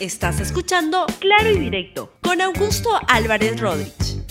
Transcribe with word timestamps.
Estás 0.00 0.38
escuchando 0.38 1.06
Claro 1.18 1.50
y 1.50 1.58
Directo 1.58 2.12
con 2.22 2.40
Augusto 2.40 2.88
Álvarez 3.08 3.60
Rodríguez. 3.60 4.22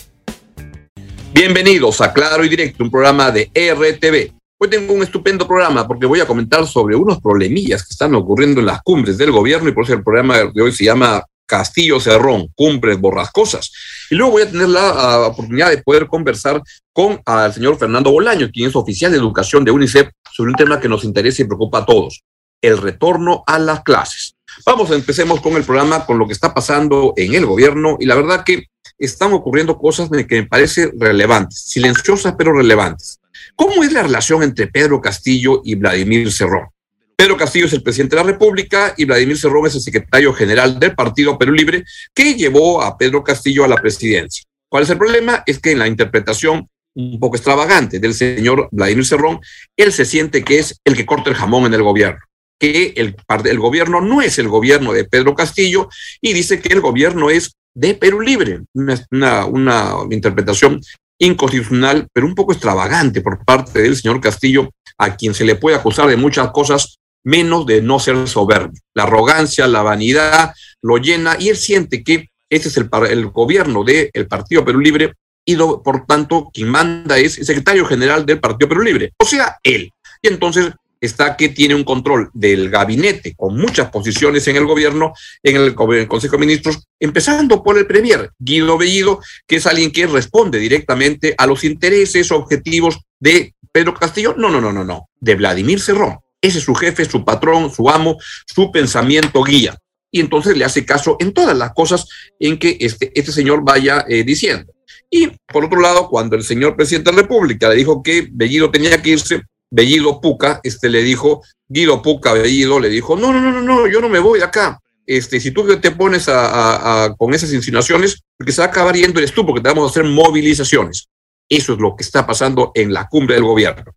Bienvenidos 1.34 2.00
a 2.00 2.10
Claro 2.10 2.42
y 2.42 2.48
Directo, 2.48 2.82
un 2.82 2.90
programa 2.90 3.30
de 3.30 3.50
RTV. 3.54 4.32
Hoy 4.58 4.70
tengo 4.70 4.94
un 4.94 5.02
estupendo 5.02 5.46
programa 5.46 5.86
porque 5.86 6.06
voy 6.06 6.20
a 6.20 6.26
comentar 6.26 6.66
sobre 6.66 6.96
unos 6.96 7.20
problemillas 7.20 7.82
que 7.82 7.92
están 7.92 8.14
ocurriendo 8.14 8.60
en 8.60 8.66
las 8.66 8.80
cumbres 8.80 9.18
del 9.18 9.30
gobierno 9.30 9.68
y 9.68 9.72
por 9.72 9.84
eso 9.84 9.92
el 9.92 10.02
programa 10.02 10.38
de 10.38 10.62
hoy 10.62 10.72
se 10.72 10.84
llama 10.84 11.22
Castillo 11.44 12.00
Cerrón, 12.00 12.48
cumbres 12.54 12.98
borrascosas. 12.98 13.70
Y 14.08 14.14
luego 14.14 14.32
voy 14.32 14.42
a 14.44 14.50
tener 14.50 14.70
la 14.70 15.18
uh, 15.20 15.30
oportunidad 15.32 15.68
de 15.68 15.82
poder 15.82 16.06
conversar 16.06 16.62
con 16.94 17.20
el 17.26 17.52
señor 17.52 17.76
Fernando 17.76 18.10
Bolaño, 18.10 18.48
quien 18.50 18.70
es 18.70 18.76
oficial 18.76 19.12
de 19.12 19.18
educación 19.18 19.66
de 19.66 19.70
UNICEF, 19.70 20.08
sobre 20.32 20.50
un 20.50 20.56
tema 20.56 20.80
que 20.80 20.88
nos 20.88 21.04
interesa 21.04 21.42
y 21.42 21.44
preocupa 21.44 21.80
a 21.80 21.84
todos, 21.84 22.22
el 22.62 22.78
retorno 22.78 23.44
a 23.46 23.58
las 23.58 23.82
clases. 23.82 24.37
Vamos, 24.66 24.90
empecemos 24.90 25.40
con 25.40 25.54
el 25.56 25.64
programa, 25.64 26.04
con 26.04 26.18
lo 26.18 26.26
que 26.26 26.32
está 26.32 26.52
pasando 26.52 27.14
en 27.16 27.34
el 27.34 27.46
gobierno 27.46 27.96
y 28.00 28.06
la 28.06 28.14
verdad 28.14 28.44
que 28.44 28.66
están 28.98 29.32
ocurriendo 29.32 29.78
cosas 29.78 30.10
que 30.10 30.42
me 30.42 30.46
parecen 30.46 30.92
relevantes, 30.98 31.60
silenciosas 31.60 32.34
pero 32.36 32.52
relevantes. 32.52 33.20
¿Cómo 33.54 33.82
es 33.82 33.92
la 33.92 34.02
relación 34.02 34.42
entre 34.42 34.66
Pedro 34.66 35.00
Castillo 35.00 35.62
y 35.64 35.74
Vladimir 35.74 36.32
Cerrón? 36.32 36.68
Pedro 37.16 37.36
Castillo 37.36 37.66
es 37.66 37.72
el 37.72 37.82
presidente 37.82 38.16
de 38.16 38.22
la 38.22 38.30
República 38.30 38.94
y 38.96 39.04
Vladimir 39.04 39.38
Cerrón 39.38 39.66
es 39.66 39.74
el 39.74 39.80
secretario 39.80 40.32
general 40.32 40.78
del 40.78 40.94
Partido 40.94 41.38
Perú 41.38 41.52
Libre 41.52 41.84
que 42.14 42.34
llevó 42.34 42.82
a 42.82 42.96
Pedro 42.96 43.24
Castillo 43.24 43.64
a 43.64 43.68
la 43.68 43.76
presidencia. 43.76 44.44
¿Cuál 44.68 44.84
es 44.84 44.90
el 44.90 44.98
problema? 44.98 45.42
Es 45.46 45.58
que 45.58 45.72
en 45.72 45.78
la 45.78 45.88
interpretación 45.88 46.68
un 46.94 47.20
poco 47.20 47.36
extravagante 47.36 48.00
del 48.00 48.12
señor 48.14 48.68
Vladimir 48.72 49.06
Cerrón, 49.06 49.40
él 49.76 49.92
se 49.92 50.04
siente 50.04 50.42
que 50.42 50.58
es 50.58 50.80
el 50.84 50.96
que 50.96 51.06
corta 51.06 51.30
el 51.30 51.36
jamón 51.36 51.66
en 51.66 51.74
el 51.74 51.82
gobierno 51.82 52.27
que 52.58 52.94
el, 52.96 53.16
el 53.44 53.58
gobierno 53.58 54.00
no 54.00 54.20
es 54.20 54.38
el 54.38 54.48
gobierno 54.48 54.92
de 54.92 55.04
Pedro 55.04 55.34
Castillo 55.34 55.88
y 56.20 56.32
dice 56.32 56.60
que 56.60 56.72
el 56.72 56.80
gobierno 56.80 57.30
es 57.30 57.56
de 57.74 57.94
Perú 57.94 58.20
Libre. 58.20 58.60
Una, 58.74 59.46
una, 59.46 59.94
interpretación 60.10 60.80
inconstitucional, 61.18 62.08
pero 62.12 62.26
un 62.26 62.34
poco 62.34 62.52
extravagante 62.52 63.20
por 63.20 63.44
parte 63.44 63.82
del 63.82 63.96
señor 63.96 64.20
Castillo, 64.20 64.70
a 64.98 65.16
quien 65.16 65.34
se 65.34 65.44
le 65.44 65.56
puede 65.56 65.76
acusar 65.76 66.08
de 66.08 66.16
muchas 66.16 66.50
cosas, 66.50 66.98
menos 67.24 67.66
de 67.66 67.82
no 67.82 67.98
ser 67.98 68.28
soberbio. 68.28 68.80
La 68.94 69.04
arrogancia, 69.04 69.66
la 69.66 69.82
vanidad 69.82 70.52
lo 70.82 70.98
llena 70.98 71.36
y 71.38 71.48
él 71.48 71.56
siente 71.56 72.02
que 72.02 72.28
ese 72.50 72.68
es 72.68 72.76
el, 72.76 72.88
el 73.10 73.26
gobierno 73.26 73.84
del 73.84 74.26
Partido 74.28 74.64
Perú 74.64 74.80
Libre 74.80 75.12
y 75.44 75.56
por 75.56 76.04
tanto 76.06 76.50
quien 76.52 76.68
manda 76.68 77.18
es 77.18 77.38
el 77.38 77.46
secretario 77.46 77.84
general 77.86 78.26
del 78.26 78.40
Partido 78.40 78.68
Perú 78.68 78.82
Libre, 78.82 79.12
o 79.18 79.24
sea, 79.24 79.56
él. 79.62 79.90
Y 80.20 80.28
entonces 80.28 80.72
está 81.00 81.36
que 81.36 81.48
tiene 81.48 81.74
un 81.74 81.84
control 81.84 82.30
del 82.32 82.70
gabinete 82.70 83.34
con 83.34 83.56
muchas 83.56 83.90
posiciones 83.90 84.46
en 84.48 84.56
el 84.56 84.66
gobierno, 84.66 85.12
en 85.42 85.56
el, 85.56 85.74
Consejo 85.74 86.36
de 86.36 86.46
Ministros, 86.46 86.86
empezando 86.98 87.62
por 87.62 87.78
el 87.78 87.86
Premier, 87.86 88.30
Guido 88.38 88.78
Bellido, 88.78 89.20
que 89.46 89.56
es 89.56 89.66
alguien 89.66 89.92
que 89.92 90.06
responde 90.06 90.58
directamente 90.58 91.34
a 91.36 91.46
los 91.46 91.64
intereses, 91.64 92.30
objetivos 92.32 92.98
de 93.20 93.54
Pedro 93.72 93.94
Castillo. 93.94 94.34
No, 94.36 94.50
no, 94.50 94.60
no, 94.60 94.72
no, 94.72 94.84
no, 94.84 95.08
de 95.20 95.34
Vladimir 95.34 95.80
Cerrón. 95.80 96.18
Ese 96.40 96.58
es 96.58 96.64
su 96.64 96.74
jefe, 96.74 97.04
su 97.04 97.24
patrón, 97.24 97.72
su 97.72 97.88
amo, 97.88 98.16
su 98.46 98.70
pensamiento 98.70 99.42
guía. 99.42 99.76
Y 100.10 100.20
entonces 100.20 100.56
le 100.56 100.64
hace 100.64 100.86
caso 100.86 101.16
en 101.20 101.32
todas 101.32 101.56
las 101.56 101.72
cosas 101.74 102.08
en 102.38 102.58
que 102.58 102.76
este, 102.80 103.12
este 103.14 103.32
señor 103.32 103.62
vaya 103.62 104.04
eh, 104.08 104.24
diciendo. 104.24 104.72
Y 105.10 105.28
por 105.46 105.64
otro 105.64 105.80
lado, 105.80 106.08
cuando 106.08 106.36
el 106.36 106.44
señor 106.44 106.76
presidente 106.76 107.10
de 107.10 107.16
la 107.16 107.22
República 107.22 107.68
le 107.68 107.76
dijo 107.76 108.02
que 108.02 108.28
Bellido 108.30 108.70
tenía 108.70 109.00
que 109.00 109.10
irse, 109.10 109.42
Bellido 109.70 110.20
Puca, 110.20 110.60
este 110.62 110.88
le 110.88 111.02
dijo, 111.02 111.42
Guido 111.68 112.02
Puca 112.02 112.32
Bellido 112.32 112.80
le 112.80 112.88
dijo, 112.88 113.16
no, 113.16 113.32
no, 113.32 113.40
no, 113.40 113.60
no, 113.60 113.86
yo 113.86 114.00
no 114.00 114.08
me 114.08 114.18
voy 114.18 114.38
de 114.38 114.44
acá. 114.46 114.80
Este, 115.06 115.40
si 115.40 115.52
tú 115.52 115.66
te 115.78 115.90
pones 115.90 116.28
a, 116.28 117.14
con 117.16 117.32
esas 117.32 117.52
insinuaciones, 117.52 118.22
porque 118.36 118.52
se 118.52 118.60
va 118.60 118.66
a 118.66 118.70
acabar 118.70 118.94
yendo 118.94 119.18
eres 119.18 119.32
tú, 119.32 119.44
porque 119.46 119.62
te 119.62 119.68
vamos 119.68 119.88
a 119.88 119.90
hacer 119.90 120.04
movilizaciones. 120.04 121.08
Eso 121.48 121.72
es 121.72 121.78
lo 121.78 121.96
que 121.96 122.04
está 122.04 122.26
pasando 122.26 122.72
en 122.74 122.92
la 122.92 123.08
cumbre 123.08 123.34
del 123.34 123.44
gobierno. 123.44 123.92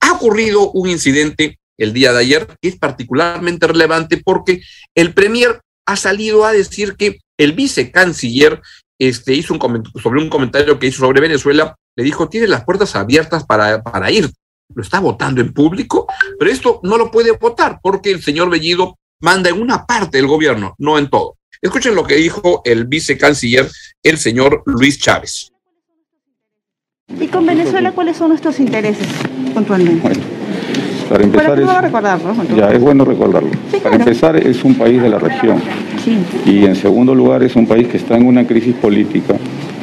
Ha 0.00 0.12
ocurrido 0.12 0.70
un 0.72 0.88
incidente 0.88 1.58
el 1.76 1.92
día 1.92 2.12
de 2.12 2.20
ayer 2.20 2.46
que 2.60 2.68
es 2.68 2.76
particularmente 2.76 3.66
relevante 3.66 4.22
porque 4.24 4.62
el 4.94 5.12
Premier 5.12 5.60
ha 5.86 5.96
salido 5.96 6.46
a 6.46 6.52
decir 6.52 6.96
que 6.96 7.18
el 7.36 7.52
vicecanciller 7.52 8.62
este, 8.98 9.34
hizo 9.34 9.54
un 9.54 9.84
sobre 10.02 10.22
un 10.22 10.30
comentario 10.30 10.78
que 10.78 10.86
hizo 10.86 11.00
sobre 11.00 11.20
Venezuela, 11.20 11.76
le 11.96 12.04
dijo, 12.04 12.28
tiene 12.28 12.46
las 12.46 12.64
puertas 12.64 12.96
abiertas 12.96 13.44
para, 13.44 13.82
para 13.82 14.10
ir 14.10 14.30
lo 14.74 14.82
está 14.82 15.00
votando 15.00 15.40
en 15.40 15.52
público, 15.52 16.06
pero 16.38 16.50
esto 16.50 16.80
no 16.82 16.96
lo 16.96 17.10
puede 17.10 17.32
votar 17.32 17.80
porque 17.82 18.10
el 18.10 18.22
señor 18.22 18.50
Bellido 18.50 18.98
manda 19.20 19.50
en 19.50 19.60
una 19.60 19.86
parte 19.86 20.18
del 20.18 20.26
gobierno, 20.26 20.74
no 20.78 20.98
en 20.98 21.08
todo. 21.08 21.36
Escuchen 21.60 21.94
lo 21.94 22.04
que 22.04 22.16
dijo 22.16 22.60
el 22.64 22.86
vicecanciller, 22.86 23.70
el 24.02 24.18
señor 24.18 24.62
Luis 24.66 24.98
Chávez. 24.98 25.50
¿Y 27.20 27.26
con 27.28 27.46
Venezuela 27.46 27.92
cuáles 27.92 28.16
son 28.16 28.28
nuestros 28.28 28.60
intereses 28.60 29.06
puntualmente? 29.54 30.02
Bueno, 30.02 30.20
para 31.08 31.24
empezar 31.24 31.58
es, 31.58 31.82
recordarlo, 31.82 32.34
ya 32.56 32.70
es 32.70 32.80
bueno 32.80 33.04
recordarlo. 33.04 33.50
Sí, 33.70 33.78
para 33.78 33.96
empezar 33.96 34.36
es 34.36 34.64
un 34.64 34.74
país 34.74 35.02
de 35.02 35.08
la 35.08 35.18
región 35.18 35.62
sí. 36.02 36.18
y 36.46 36.64
en 36.64 36.76
segundo 36.76 37.14
lugar 37.14 37.42
es 37.42 37.56
un 37.56 37.66
país 37.66 37.88
que 37.88 37.98
está 37.98 38.16
en 38.16 38.26
una 38.26 38.46
crisis 38.46 38.74
política 38.74 39.36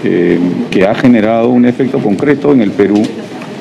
eh, 0.04 0.40
que 0.72 0.88
ha 0.88 0.96
generado 0.96 1.50
un 1.50 1.66
efecto 1.66 2.00
concreto 2.00 2.52
en 2.52 2.62
el 2.62 2.72
Perú 2.72 3.04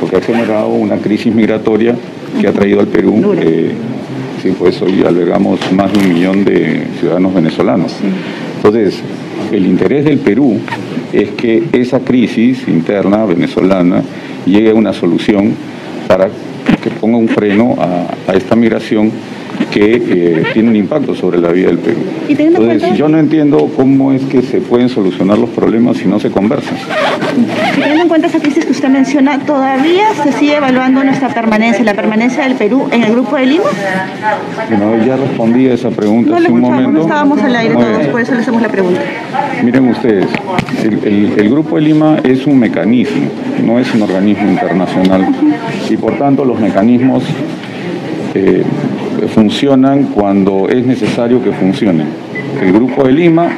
porque 0.01 0.17
ha 0.17 0.21
generado 0.21 0.69
una 0.69 0.97
crisis 0.97 1.33
migratoria 1.35 1.95
que 2.41 2.49
ha 2.49 2.53
traído 2.53 2.81
al 2.81 2.87
Perú, 2.89 3.35
eh, 3.37 3.73
sí, 4.43 4.55
pues 4.59 4.81
hoy 4.81 5.03
albergamos 5.07 5.61
más 5.73 5.93
de 5.93 5.99
un 5.99 6.15
millón 6.15 6.45
de 6.45 6.87
ciudadanos 6.99 7.35
venezolanos. 7.35 7.93
Entonces, 8.57 9.01
el 9.53 9.67
interés 9.67 10.05
del 10.05 10.19
Perú 10.19 10.59
es 11.13 11.31
que 11.31 11.65
esa 11.73 12.01
crisis 12.01 12.67
interna 12.69 13.25
venezolana 13.27 14.03
llegue 14.47 14.71
a 14.71 14.75
una 14.75 14.93
solución 14.93 15.55
para 16.09 16.29
que 16.83 16.91
ponga 16.91 17.19
un 17.19 17.29
freno 17.29 17.77
a, 17.79 18.31
a 18.31 18.35
esta 18.35 18.57
migración 18.57 19.11
que 19.71 19.97
eh, 19.97 20.45
tiene 20.53 20.71
un 20.71 20.77
impacto 20.77 21.15
sobre 21.15 21.41
la 21.41 21.51
vida 21.51 21.69
del 21.69 21.79
Perú. 21.79 22.01
Entonces, 22.29 22.95
yo 22.97 23.09
no 23.09 23.19
entiendo 23.19 23.71
cómo 23.77 24.13
es 24.13 24.23
que 24.25 24.43
se 24.43 24.61
pueden 24.61 24.89
solucionar 24.89 25.39
los 25.39 25.51
problemas 25.51 25.97
si 25.97 26.07
no 26.07 26.19
se 26.19 26.31
conversan. 26.31 26.77
Teniendo 27.75 28.03
en 28.03 28.09
cuenta 28.09 28.27
esa 28.27 28.41
crisis 28.41 28.65
que 28.65 28.73
usted 28.73 28.89
menciona, 28.89 29.39
¿todavía 29.39 30.09
se 30.23 30.33
sigue 30.33 30.57
evaluando 30.57 31.03
nuestra 31.05 31.29
permanencia, 31.29 31.85
la 31.85 31.95
permanencia 31.95 32.45
del 32.45 32.55
Perú 32.55 32.89
en 32.91 33.05
el 33.05 33.13
Grupo 33.13 33.37
de 33.37 33.47
Lima? 33.47 33.65
Bueno, 34.69 35.05
ya 35.05 35.17
respondí 35.17 35.69
a 35.69 35.75
esa 35.75 35.91
pregunta 35.91 36.37
hace 36.37 36.51
un 36.51 36.61
momento. 36.61 36.91
No 36.91 37.01
estábamos 37.03 37.41
al 37.43 37.57
aire 37.57 37.75
todos, 37.75 38.07
por 38.09 38.21
eso 38.21 38.35
le 38.35 38.41
hacemos 38.41 38.63
la 38.63 38.69
pregunta. 38.69 39.01
Miren 39.63 39.89
ustedes, 39.89 40.27
el, 40.83 41.35
el, 41.39 41.51
Grupo 41.51 41.77
de 41.77 41.83
Lima 41.83 42.19
es 42.25 42.47
un 42.47 42.59
mecanismo, 42.59 43.31
no 43.65 43.79
es 43.79 43.93
un 43.95 44.03
organismo 44.03 44.51
internacional. 44.51 45.29
Y 45.89 45.97
por 45.97 46.19
tanto 46.19 46.45
los 46.45 46.59
mecanismos 46.59 47.25
eh, 48.35 48.63
funcionan 49.29 50.05
cuando 50.05 50.69
es 50.69 50.85
necesario 50.85 51.43
que 51.43 51.53
funcionen. 51.53 52.07
El 52.63 52.73
Grupo 52.73 53.05
de 53.05 53.13
Lima 53.13 53.49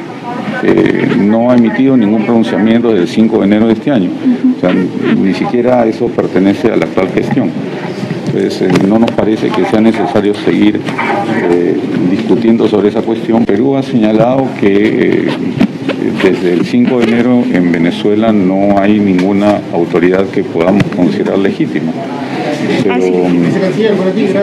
eh, 0.63 1.09
no 1.17 1.51
ha 1.51 1.55
emitido 1.55 1.97
ningún 1.97 2.23
pronunciamiento 2.23 2.89
desde 2.89 3.01
el 3.01 3.07
5 3.07 3.39
de 3.39 3.45
enero 3.45 3.67
de 3.67 3.73
este 3.73 3.91
año. 3.91 4.11
O 4.57 4.59
sea, 4.59 4.71
ni 4.73 5.33
siquiera 5.33 5.85
eso 5.85 6.07
pertenece 6.07 6.71
a 6.71 6.77
la 6.77 6.85
actual 6.85 7.09
gestión. 7.09 7.49
Entonces, 8.27 8.61
eh, 8.61 8.71
no 8.87 8.97
nos 8.97 9.11
parece 9.11 9.49
que 9.49 9.65
sea 9.65 9.81
necesario 9.81 10.33
seguir 10.33 10.79
eh, 11.51 11.77
discutiendo 12.09 12.67
sobre 12.67 12.89
esa 12.89 13.01
cuestión. 13.01 13.45
Perú 13.45 13.75
ha 13.75 13.83
señalado 13.83 14.47
que 14.59 15.27
desde 16.23 16.53
el 16.53 16.65
5 16.65 16.99
de 16.99 17.03
enero 17.03 17.43
en 17.51 17.71
Venezuela 17.71 18.31
no 18.31 18.77
hay 18.79 18.99
ninguna 18.99 19.59
autoridad 19.73 20.25
que 20.27 20.43
podamos 20.43 20.83
considerar 20.95 21.39
legítima. 21.39 21.91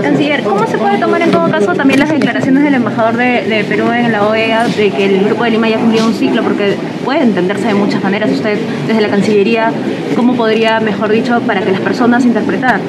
Canciller, 0.02 0.42
¿cómo 0.42 0.66
se 0.66 0.78
puede 0.78 0.98
tomar 0.98 1.22
en 1.22 1.30
todo 1.30 1.50
caso 1.50 1.74
también 1.74 2.00
las 2.00 2.10
declaraciones 2.10 2.64
del 2.64 2.74
embajador 2.74 3.16
de, 3.16 3.64
Perú 3.68 3.86
en 3.92 4.12
la 4.12 4.26
OEA 4.26 4.68
de 4.68 4.90
que 4.90 5.06
el 5.06 5.24
Grupo 5.24 5.44
de 5.44 5.50
Lima 5.50 5.68
ya 5.68 5.78
cumplió 5.78 6.06
un 6.06 6.14
ciclo? 6.14 6.42
Porque 6.42 6.74
puede 7.04 7.22
entenderse 7.22 7.68
de 7.68 7.74
muchas 7.74 8.02
maneras. 8.02 8.30
Usted, 8.30 8.58
desde 8.86 9.00
la 9.00 9.08
Cancillería, 9.08 9.72
¿cómo 10.16 10.34
podría, 10.34 10.80
mejor 10.80 11.10
dicho, 11.10 11.40
para 11.46 11.60
que 11.62 11.72
las 11.72 11.80
personas 11.80 12.24
interpretar? 12.24 12.80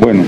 Bueno, 0.00 0.24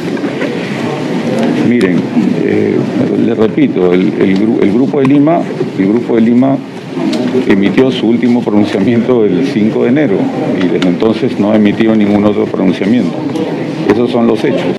miren, 1.69 2.01
eh, 2.45 2.77
les 3.25 3.37
repito, 3.37 3.93
el, 3.93 4.13
el 4.21 4.73
Grupo 4.73 5.01
de 5.01 5.07
Lima, 5.07 5.41
el 5.79 5.89
Grupo 5.89 6.17
de 6.17 6.21
Lima 6.23 6.57
emitió 7.49 7.91
su 7.91 8.07
último 8.07 8.43
pronunciamiento 8.43 9.25
el 9.25 9.47
5 9.47 9.85
de 9.85 9.89
enero 9.89 10.17
y 10.63 10.69
desde 10.69 10.89
entonces 10.89 11.39
no 11.39 11.53
ha 11.53 11.57
emitido 11.57 11.95
ningún 11.95 12.25
otro 12.25 12.45
pronunciamiento. 12.47 13.13
Esos 13.89 14.11
son 14.11 14.27
los 14.27 14.43
hechos. 14.45 14.77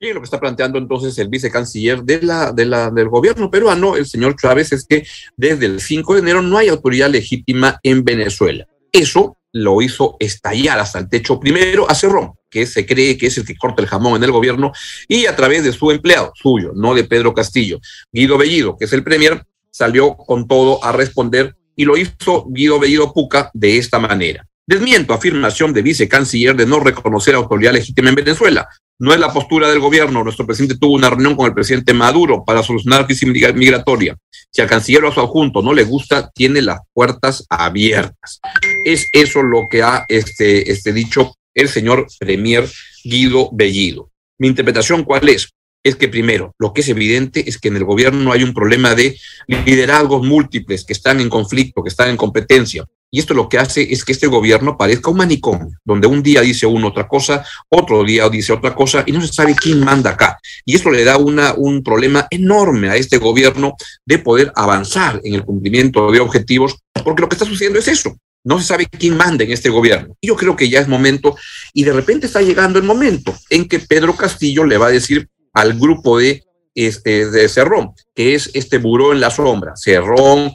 Y 0.00 0.12
lo 0.12 0.20
que 0.20 0.24
está 0.24 0.38
planteando 0.38 0.78
entonces 0.78 1.18
el 1.18 1.28
vicecanciller 1.28 2.02
de 2.02 2.18
del 2.18 3.08
gobierno 3.08 3.50
peruano, 3.50 3.96
el 3.96 4.06
señor 4.06 4.36
Chávez, 4.36 4.72
es 4.72 4.86
que 4.86 5.04
desde 5.36 5.66
el 5.66 5.80
5 5.80 6.14
de 6.14 6.20
enero 6.20 6.40
no 6.40 6.56
hay 6.56 6.68
autoridad 6.68 7.10
legítima 7.10 7.80
en 7.82 8.04
Venezuela. 8.04 8.66
Eso 8.92 9.36
lo 9.52 9.82
hizo 9.82 10.16
estallar 10.20 10.78
hasta 10.78 11.00
el 11.00 11.08
techo 11.08 11.40
primero 11.40 11.90
a 11.90 11.94
Cerrón. 11.94 12.34
que 12.50 12.64
se 12.64 12.86
cree 12.86 13.18
que 13.18 13.26
es 13.26 13.36
el 13.36 13.44
que 13.44 13.56
corta 13.56 13.82
el 13.82 13.88
jamón 13.88 14.16
en 14.16 14.24
el 14.24 14.30
gobierno, 14.30 14.72
y 15.06 15.26
a 15.26 15.36
través 15.36 15.64
de 15.64 15.72
su 15.72 15.90
empleado, 15.90 16.32
suyo, 16.34 16.72
no 16.74 16.94
de 16.94 17.04
Pedro 17.04 17.34
Castillo, 17.34 17.78
Guido 18.10 18.38
Bellido, 18.38 18.74
que 18.78 18.86
es 18.86 18.92
el 18.94 19.04
premier, 19.04 19.44
salió 19.70 20.16
con 20.16 20.48
todo 20.48 20.82
a 20.82 20.92
responder 20.92 21.56
y 21.76 21.84
lo 21.84 21.98
hizo 21.98 22.46
Guido 22.48 22.78
Bellido 22.78 23.12
Puca 23.12 23.50
de 23.52 23.76
esta 23.76 23.98
manera. 23.98 24.48
Desmiento 24.68 25.14
afirmación 25.14 25.72
de 25.72 25.80
vicecanciller 25.80 26.54
de 26.54 26.66
no 26.66 26.78
reconocer 26.78 27.34
autoridad 27.34 27.72
legítima 27.72 28.10
en 28.10 28.16
Venezuela. 28.16 28.68
No 28.98 29.14
es 29.14 29.18
la 29.18 29.32
postura 29.32 29.70
del 29.70 29.80
gobierno. 29.80 30.22
Nuestro 30.22 30.44
presidente 30.44 30.76
tuvo 30.76 30.92
una 30.92 31.08
reunión 31.08 31.36
con 31.36 31.46
el 31.46 31.54
presidente 31.54 31.94
Maduro 31.94 32.44
para 32.44 32.62
solucionar 32.62 33.00
la 33.00 33.06
crisis 33.06 33.26
migratoria. 33.26 34.14
Si 34.52 34.60
al 34.60 34.68
canciller 34.68 35.02
o 35.04 35.08
a 35.08 35.14
su 35.14 35.20
adjunto 35.20 35.62
no 35.62 35.72
le 35.72 35.84
gusta, 35.84 36.30
tiene 36.34 36.60
las 36.60 36.80
puertas 36.92 37.46
abiertas. 37.48 38.40
Es 38.84 39.06
eso 39.14 39.42
lo 39.42 39.62
que 39.70 39.82
ha 39.82 40.04
este, 40.06 40.70
este 40.70 40.92
dicho 40.92 41.34
el 41.54 41.70
señor 41.70 42.06
Premier 42.18 42.68
Guido 43.02 43.48
Bellido. 43.50 44.10
Mi 44.38 44.48
interpretación, 44.48 45.02
¿cuál 45.04 45.30
es? 45.30 45.48
Es 45.82 45.96
que 45.96 46.08
primero, 46.08 46.54
lo 46.58 46.74
que 46.74 46.82
es 46.82 46.88
evidente 46.90 47.48
es 47.48 47.56
que 47.56 47.68
en 47.68 47.76
el 47.76 47.84
gobierno 47.84 48.32
hay 48.32 48.42
un 48.42 48.52
problema 48.52 48.94
de 48.94 49.16
liderazgos 49.46 50.26
múltiples 50.26 50.84
que 50.84 50.92
están 50.92 51.20
en 51.22 51.30
conflicto, 51.30 51.82
que 51.82 51.88
están 51.88 52.10
en 52.10 52.18
competencia. 52.18 52.84
Y 53.10 53.20
esto 53.20 53.32
lo 53.32 53.48
que 53.48 53.58
hace 53.58 53.90
es 53.90 54.04
que 54.04 54.12
este 54.12 54.26
gobierno 54.26 54.76
parezca 54.76 55.10
un 55.10 55.16
manicomio, 55.16 55.70
donde 55.84 56.06
un 56.06 56.22
día 56.22 56.42
dice 56.42 56.66
uno 56.66 56.88
otra 56.88 57.08
cosa, 57.08 57.44
otro 57.68 58.04
día 58.04 58.28
dice 58.28 58.52
otra 58.52 58.74
cosa, 58.74 59.02
y 59.06 59.12
no 59.12 59.20
se 59.22 59.32
sabe 59.32 59.54
quién 59.54 59.80
manda 59.80 60.10
acá. 60.10 60.38
Y 60.64 60.76
esto 60.76 60.90
le 60.90 61.04
da 61.04 61.16
una, 61.16 61.54
un 61.54 61.82
problema 61.82 62.26
enorme 62.30 62.90
a 62.90 62.96
este 62.96 63.16
gobierno 63.16 63.74
de 64.04 64.18
poder 64.18 64.52
avanzar 64.54 65.20
en 65.24 65.34
el 65.34 65.44
cumplimiento 65.44 66.10
de 66.10 66.20
objetivos, 66.20 66.76
porque 67.02 67.22
lo 67.22 67.28
que 67.28 67.36
está 67.36 67.46
sucediendo 67.46 67.78
es 67.78 67.88
eso. 67.88 68.16
No 68.44 68.58
se 68.58 68.66
sabe 68.66 68.86
quién 68.86 69.16
manda 69.16 69.42
en 69.44 69.52
este 69.52 69.70
gobierno. 69.70 70.14
Y 70.20 70.28
yo 70.28 70.36
creo 70.36 70.54
que 70.54 70.68
ya 70.68 70.80
es 70.80 70.88
momento, 70.88 71.34
y 71.72 71.84
de 71.84 71.92
repente 71.94 72.26
está 72.26 72.42
llegando 72.42 72.78
el 72.78 72.84
momento 72.84 73.34
en 73.48 73.66
que 73.66 73.78
Pedro 73.78 74.14
Castillo 74.16 74.64
le 74.64 74.76
va 74.76 74.88
a 74.88 74.92
decir 74.92 75.28
al 75.54 75.78
grupo 75.78 76.18
de 76.18 76.44
este, 76.86 77.28
de 77.28 77.48
Cerrón, 77.48 77.90
que 78.14 78.36
es 78.36 78.50
este 78.54 78.78
buró 78.78 79.12
en 79.12 79.20
la 79.20 79.30
sombra. 79.30 79.74
Cerrón, 79.74 80.52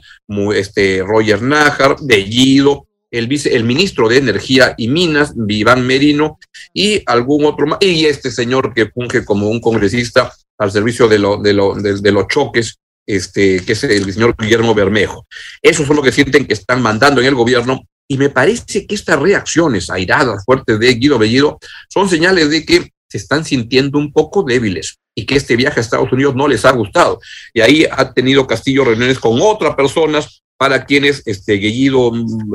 este, 0.55 1.03
Roger 1.05 1.41
Nájar, 1.41 1.97
Bellido, 2.01 2.87
el, 3.11 3.27
vice, 3.27 3.53
el 3.53 3.65
ministro 3.65 4.07
de 4.07 4.19
Energía 4.19 4.73
y 4.77 4.87
Minas, 4.87 5.33
Iván 5.49 5.85
Merino, 5.85 6.39
y 6.73 7.03
algún 7.07 7.43
otro 7.43 7.67
más, 7.67 7.79
y 7.81 8.05
este 8.05 8.31
señor 8.31 8.73
que 8.73 8.85
funge 8.85 9.25
como 9.25 9.49
un 9.49 9.59
congresista 9.59 10.31
al 10.57 10.71
servicio 10.71 11.09
de, 11.09 11.19
lo, 11.19 11.37
de, 11.37 11.53
lo, 11.53 11.75
de, 11.75 12.11
los 12.13 12.27
choques, 12.29 12.79
este, 13.05 13.59
que 13.59 13.73
es 13.73 13.83
el 13.83 14.13
señor 14.13 14.33
Guillermo 14.39 14.73
Bermejo. 14.73 15.27
Esos 15.61 15.85
son 15.85 15.97
los 15.97 16.05
que 16.05 16.13
sienten 16.13 16.45
que 16.45 16.53
están 16.53 16.81
mandando 16.81 17.19
en 17.19 17.27
el 17.27 17.35
gobierno, 17.35 17.81
y 18.07 18.17
me 18.17 18.29
parece 18.29 18.87
que 18.87 18.95
estas 18.95 19.19
reacciones 19.19 19.89
airadas, 19.89 20.45
fuertes 20.45 20.79
de 20.79 20.93
Guido 20.93 21.19
Bellido, 21.19 21.59
son 21.89 22.07
señales 22.07 22.49
de 22.49 22.65
que 22.65 22.91
se 23.09 23.17
están 23.17 23.43
sintiendo 23.43 23.99
un 23.99 24.13
poco 24.13 24.43
débiles 24.43 24.99
y 25.15 25.25
que 25.25 25.35
este 25.35 25.55
viaje 25.55 25.79
a 25.79 25.81
Estados 25.81 26.11
Unidos 26.11 26.35
no 26.35 26.47
les 26.47 26.65
ha 26.65 26.71
gustado. 26.71 27.19
Y 27.53 27.61
ahí 27.61 27.85
ha 27.89 28.13
tenido 28.13 28.47
Castillo 28.47 28.85
reuniones 28.85 29.19
con 29.19 29.39
otras 29.41 29.75
personas 29.75 30.43
para 30.57 30.85
quienes 30.85 31.23
este 31.25 31.55
Guido, 31.55 32.11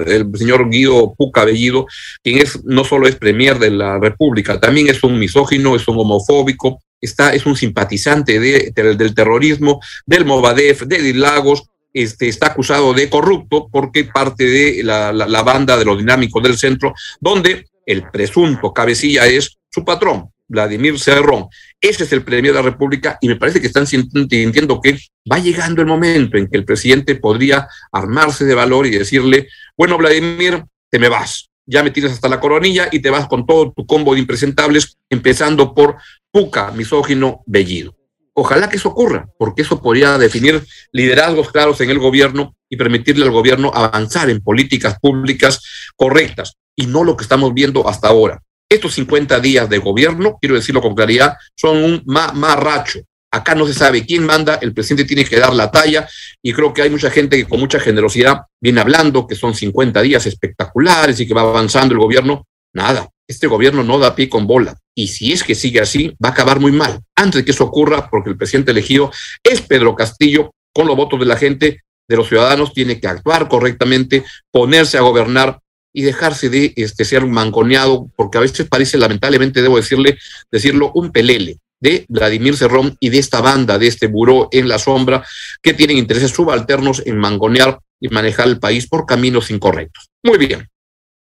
el 0.06 0.30
señor 0.34 0.70
Guido 0.70 1.14
Puca 1.14 1.44
Bellido, 1.44 1.86
quien 2.22 2.38
es 2.38 2.64
no 2.64 2.84
solo 2.84 3.06
es 3.06 3.16
premier 3.16 3.58
de 3.58 3.70
la 3.70 3.98
República, 3.98 4.58
también 4.58 4.88
es 4.88 5.02
un 5.02 5.18
misógino, 5.18 5.76
es 5.76 5.86
un 5.88 5.98
homofóbico, 5.98 6.80
está, 7.00 7.34
es 7.34 7.44
un 7.44 7.56
simpatizante 7.56 8.40
de, 8.40 8.72
del 8.74 9.14
terrorismo, 9.14 9.80
del 10.06 10.24
Movadef, 10.24 10.82
de 10.82 11.12
Lagos, 11.14 11.64
este, 11.92 12.28
está 12.28 12.48
acusado 12.48 12.94
de 12.94 13.10
corrupto 13.10 13.68
porque 13.70 14.04
parte 14.04 14.44
de 14.44 14.82
la, 14.82 15.12
la 15.12 15.42
banda 15.42 15.76
de 15.76 15.84
los 15.84 15.98
dinámicos 15.98 16.42
del 16.42 16.56
centro, 16.56 16.94
donde 17.20 17.66
el 17.84 18.08
presunto 18.10 18.72
cabecilla 18.72 19.26
es 19.26 19.58
su 19.70 19.84
patrón, 19.84 20.30
Vladimir 20.48 20.98
Cerrón. 20.98 21.46
Ese 21.80 22.04
es 22.04 22.12
el 22.12 22.24
premio 22.24 22.52
de 22.52 22.58
la 22.58 22.68
República 22.70 23.18
y 23.20 23.28
me 23.28 23.36
parece 23.36 23.60
que 23.60 23.66
están 23.66 23.86
sintiendo 23.86 24.80
que 24.80 24.98
va 25.30 25.38
llegando 25.38 25.82
el 25.82 25.86
momento 25.88 26.36
en 26.36 26.48
que 26.48 26.56
el 26.56 26.64
presidente 26.64 27.14
podría 27.14 27.68
armarse 27.92 28.44
de 28.44 28.54
valor 28.54 28.86
y 28.86 28.90
decirle, 28.90 29.48
bueno, 29.76 29.96
Vladimir, 29.98 30.64
te 30.90 30.98
me 30.98 31.08
vas. 31.08 31.50
Ya 31.66 31.82
me 31.82 31.90
tienes 31.90 32.12
hasta 32.12 32.28
la 32.28 32.40
coronilla 32.40 32.88
y 32.90 33.00
te 33.00 33.10
vas 33.10 33.28
con 33.28 33.46
todo 33.46 33.72
tu 33.72 33.86
combo 33.86 34.14
de 34.14 34.20
impresentables, 34.20 34.96
empezando 35.10 35.74
por 35.74 35.96
Puca, 36.32 36.70
misógino, 36.72 37.42
Bellido. 37.46 37.94
Ojalá 38.32 38.68
que 38.68 38.76
eso 38.76 38.90
ocurra, 38.90 39.28
porque 39.38 39.62
eso 39.62 39.82
podría 39.82 40.16
definir 40.16 40.64
liderazgos 40.92 41.50
claros 41.50 41.80
en 41.80 41.90
el 41.90 41.98
gobierno 41.98 42.54
y 42.70 42.76
permitirle 42.76 43.24
al 43.24 43.32
gobierno 43.32 43.72
avanzar 43.74 44.30
en 44.30 44.40
políticas 44.40 44.98
públicas 45.00 45.60
correctas 45.96 46.54
y 46.76 46.86
no 46.86 47.02
lo 47.02 47.16
que 47.16 47.24
estamos 47.24 47.52
viendo 47.52 47.88
hasta 47.88 48.08
ahora. 48.08 48.40
Estos 48.70 48.94
50 48.94 49.40
días 49.40 49.68
de 49.70 49.78
gobierno, 49.78 50.36
quiero 50.40 50.54
decirlo 50.54 50.82
con 50.82 50.94
claridad, 50.94 51.36
son 51.56 51.82
un 51.82 52.02
mamarracho. 52.04 53.00
Acá 53.30 53.54
no 53.54 53.66
se 53.66 53.72
sabe 53.72 54.04
quién 54.04 54.24
manda, 54.24 54.58
el 54.60 54.74
presidente 54.74 55.06
tiene 55.06 55.24
que 55.24 55.38
dar 55.38 55.54
la 55.54 55.70
talla 55.70 56.08
y 56.42 56.52
creo 56.52 56.72
que 56.72 56.82
hay 56.82 56.90
mucha 56.90 57.10
gente 57.10 57.36
que 57.36 57.46
con 57.46 57.60
mucha 57.60 57.80
generosidad 57.80 58.42
viene 58.60 58.80
hablando 58.80 59.26
que 59.26 59.34
son 59.34 59.54
50 59.54 60.02
días 60.02 60.26
espectaculares 60.26 61.18
y 61.20 61.26
que 61.26 61.34
va 61.34 61.42
avanzando 61.42 61.94
el 61.94 62.00
gobierno. 62.00 62.46
Nada, 62.74 63.08
este 63.26 63.46
gobierno 63.46 63.82
no 63.82 63.98
da 63.98 64.14
pie 64.14 64.28
con 64.28 64.46
bola. 64.46 64.76
Y 64.94 65.08
si 65.08 65.32
es 65.32 65.44
que 65.44 65.54
sigue 65.54 65.80
así, 65.80 66.14
va 66.22 66.30
a 66.30 66.32
acabar 66.32 66.60
muy 66.60 66.72
mal. 66.72 67.00
Antes 67.16 67.40
de 67.40 67.44
que 67.44 67.52
eso 67.52 67.64
ocurra, 67.64 68.08
porque 68.10 68.30
el 68.30 68.36
presidente 68.36 68.72
elegido 68.72 69.10
es 69.42 69.60
Pedro 69.62 69.94
Castillo, 69.94 70.52
con 70.74 70.86
los 70.86 70.96
votos 70.96 71.20
de 71.20 71.26
la 71.26 71.36
gente, 71.36 71.82
de 72.08 72.16
los 72.16 72.28
ciudadanos, 72.28 72.72
tiene 72.72 73.00
que 73.00 73.08
actuar 73.08 73.48
correctamente, 73.48 74.24
ponerse 74.50 74.98
a 74.98 75.02
gobernar 75.02 75.58
y 75.98 76.02
dejarse 76.02 76.48
de 76.48 76.72
este, 76.76 77.04
ser 77.04 77.26
mangoneado, 77.26 78.08
porque 78.14 78.38
a 78.38 78.40
veces 78.40 78.68
parece, 78.68 78.98
lamentablemente, 78.98 79.62
debo 79.62 79.78
decirle, 79.78 80.16
decirlo, 80.48 80.92
un 80.94 81.10
pelele 81.10 81.58
de 81.80 82.06
Vladimir 82.08 82.56
Cerrón 82.56 82.96
y 83.00 83.08
de 83.08 83.18
esta 83.18 83.40
banda, 83.40 83.80
de 83.80 83.88
este 83.88 84.06
buró 84.06 84.48
en 84.52 84.68
la 84.68 84.78
sombra, 84.78 85.24
que 85.60 85.74
tienen 85.74 85.98
intereses 85.98 86.30
subalternos 86.30 87.02
en 87.04 87.18
mangonear 87.18 87.80
y 87.98 88.10
manejar 88.10 88.46
el 88.46 88.60
país 88.60 88.86
por 88.86 89.06
caminos 89.06 89.50
incorrectos. 89.50 90.08
Muy 90.22 90.38
bien. 90.38 90.68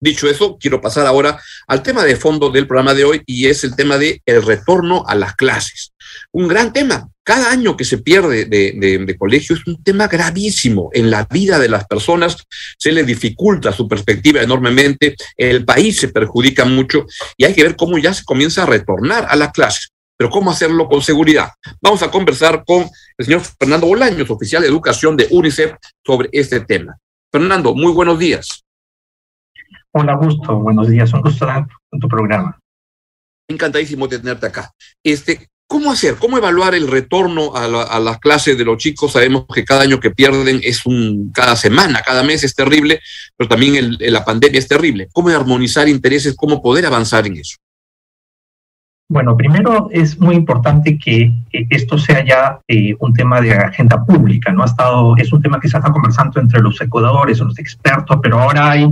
Dicho 0.01 0.29
eso, 0.29 0.57
quiero 0.61 0.81
pasar 0.81 1.07
ahora 1.07 1.41
al 1.67 1.83
tema 1.83 2.05
de 2.05 2.15
fondo 2.15 2.51
del 2.51 2.69
programa 2.69 2.95
de 2.95 3.05
hoy 3.05 3.23
y 3.27 3.47
es 3.47 3.65
el 3.65 3.75
tema 3.75 3.99
de 3.99 4.23
el 4.27 4.43
retorno 4.43 5.05
a 5.09 5.17
las 5.17 5.35
clases. 5.35 5.93
Un 6.33 6.47
gran 6.47 6.73
tema. 6.73 7.09
Cada 7.25 7.51
año 7.51 7.77
que 7.77 7.85
se 7.85 7.99
pierde 7.99 8.45
de, 8.45 9.17
colegio 9.19 9.57
es 9.57 9.67
un 9.67 9.83
tema 9.83 10.07
gravísimo. 10.07 10.91
En 10.93 11.11
la 11.11 11.27
vida 11.31 11.59
de 11.59 11.69
las 11.69 11.85
personas 11.87 12.37
se 12.79 12.93
le 12.93 13.03
dificulta 13.03 13.73
su 13.73 13.89
perspectiva 13.89 14.41
enormemente, 14.41 15.17
el 15.37 15.65
país 15.65 15.99
se 15.99 16.09
perjudica 16.09 16.65
mucho 16.65 17.05
y 17.37 17.45
hay 17.45 17.55
que 17.55 17.65
ver 17.65 17.77
cómo 17.77 17.99
ya 17.99 18.15
se 18.15 18.25
comienza 18.25 18.63
a 18.63 18.67
retornar 18.67 19.27
a 19.29 19.37
las 19.37 19.53
clases. 19.53 19.91
Pero 20.17 20.31
¿cómo 20.31 20.51
hacerlo 20.51 20.89
con 20.89 21.03
seguridad? 21.03 21.51
Vamos 21.81 22.03
a 22.03 22.11
conversar 22.11 22.65
con 22.65 22.89
el 23.19 23.25
señor 23.25 23.43
Fernando 23.59 23.87
Bolaños, 23.87 24.31
oficial 24.31 24.63
de 24.63 24.69
educación 24.69 25.17
de 25.17 25.29
UNICEF, 25.31 25.73
sobre 26.05 26.29
este 26.33 26.61
tema. 26.61 26.97
Fernando, 27.31 27.75
muy 27.75 27.93
buenos 27.93 28.19
días. 28.19 28.65
Hola, 30.01 30.13
Augusto. 30.13 30.61
Buenos 30.61 30.89
días. 30.89 31.13
Un 31.13 31.23
gusto 31.23 31.45
estar 31.45 31.67
en 31.91 31.99
tu 31.99 32.07
programa. 32.07 32.57
Encantadísimo 33.49 34.07
de 34.07 34.21
tenerte 34.21 34.47
acá. 34.47 34.71
Este, 35.03 35.49
¿Cómo 35.67 35.91
hacer? 35.91 36.15
¿Cómo 36.15 36.39
evaluar 36.39 36.77
el 36.77 36.87
retorno 36.87 37.57
a, 37.57 37.99
las 37.99 38.19
clases 38.21 38.57
de 38.57 38.65
los 38.65 38.79
chicos? 38.79 39.11
Sabemos 39.11 39.47
que 39.53 39.65
cada 39.65 39.83
año 39.83 39.99
que 39.99 40.13
pierden 40.13 40.61
es 40.63 40.87
un, 40.87 41.33
cada 41.35 41.57
semana, 41.57 42.01
cada 42.03 42.23
mes 42.23 42.45
es 42.45 42.55
terrible, 42.55 43.01
pero 43.37 43.49
también 43.49 43.97
la 43.99 44.25
pandemia 44.25 44.61
es 44.61 44.69
terrible. 44.69 45.09
¿Cómo 45.13 45.31
armonizar 45.31 45.89
intereses? 45.89 46.37
¿Cómo 46.37 46.63
poder 46.63 46.87
avanzar 46.87 47.27
en 47.27 47.39
eso? 47.39 47.57
Bueno, 49.11 49.37
primero 49.37 49.89
es 49.91 50.21
muy 50.21 50.37
importante 50.37 50.97
que 50.97 51.33
esto 51.51 51.99
sea 51.99 52.25
ya 52.25 52.61
eh, 52.69 52.95
un 53.01 53.15
tema 53.15 53.41
de 53.41 53.53
agenda 53.55 54.05
pública, 54.05 54.53
¿no? 54.53 54.63
Ha 54.63 54.67
estado, 54.67 55.17
es 55.17 55.33
un 55.33 55.43
tema 55.43 55.59
que 55.59 55.69
se 55.69 55.77
está 55.77 55.91
conversando 55.91 56.41
entre 56.41 56.61
los 56.61 56.81
ecuadores, 56.81 57.41
los 57.41 57.59
expertos, 57.59 58.19
pero 58.23 58.39
ahora 58.39 58.71
hay 58.71 58.87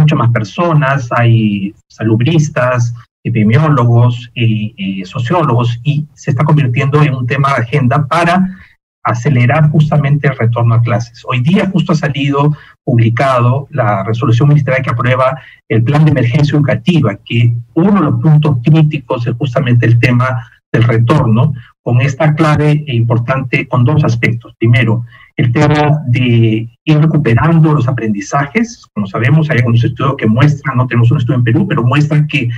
muchas 0.00 0.18
más 0.18 0.30
personas, 0.30 1.08
hay 1.10 1.74
salubristas, 1.88 2.94
epidemiólogos, 3.22 4.30
y, 4.34 5.04
sociólogos, 5.04 5.78
y 5.84 6.06
se 6.14 6.30
está 6.30 6.44
convirtiendo 6.44 7.02
en 7.02 7.14
un 7.14 7.26
tema 7.26 7.50
de 7.50 7.62
agenda 7.62 8.06
para 8.06 8.58
acelerar 9.02 9.70
justamente 9.70 10.28
el 10.28 10.36
retorno 10.36 10.74
a 10.74 10.82
clases. 10.82 11.22
Hoy 11.26 11.40
día 11.40 11.70
justo 11.70 11.92
ha 11.92 11.96
salido 11.96 12.54
publicado 12.84 13.66
la 13.70 14.04
resolución 14.04 14.48
ministerial 14.48 14.82
que 14.82 14.90
aprueba 14.90 15.40
el 15.68 15.82
plan 15.82 16.04
de 16.04 16.10
emergencia 16.10 16.56
educativa, 16.56 17.16
que 17.24 17.54
uno 17.74 17.92
de 17.94 18.10
los 18.10 18.20
puntos 18.20 18.58
críticos 18.62 19.26
es 19.26 19.34
justamente 19.36 19.86
el 19.86 19.98
tema 19.98 20.46
del 20.72 20.84
retorno, 20.84 21.54
con 21.82 22.00
esta 22.00 22.34
clave 22.34 22.84
e 22.86 22.94
importante 22.94 23.66
con 23.66 23.84
dos 23.84 24.04
aspectos. 24.04 24.54
Primero, 24.58 25.04
el 25.40 25.52
tema 25.52 26.02
de 26.08 26.68
ir 26.84 26.98
recuperando 26.98 27.72
los 27.72 27.88
aprendizajes. 27.88 28.86
Como 28.94 29.06
sabemos, 29.06 29.50
hay 29.50 29.58
algunos 29.58 29.82
estudios 29.84 30.16
que 30.16 30.26
muestran, 30.26 30.76
no 30.76 30.86
tenemos 30.86 31.10
un 31.10 31.18
estudio 31.18 31.38
en 31.38 31.44
Perú, 31.44 31.66
pero 31.68 31.82
muestran 31.82 32.26
que 32.26 32.48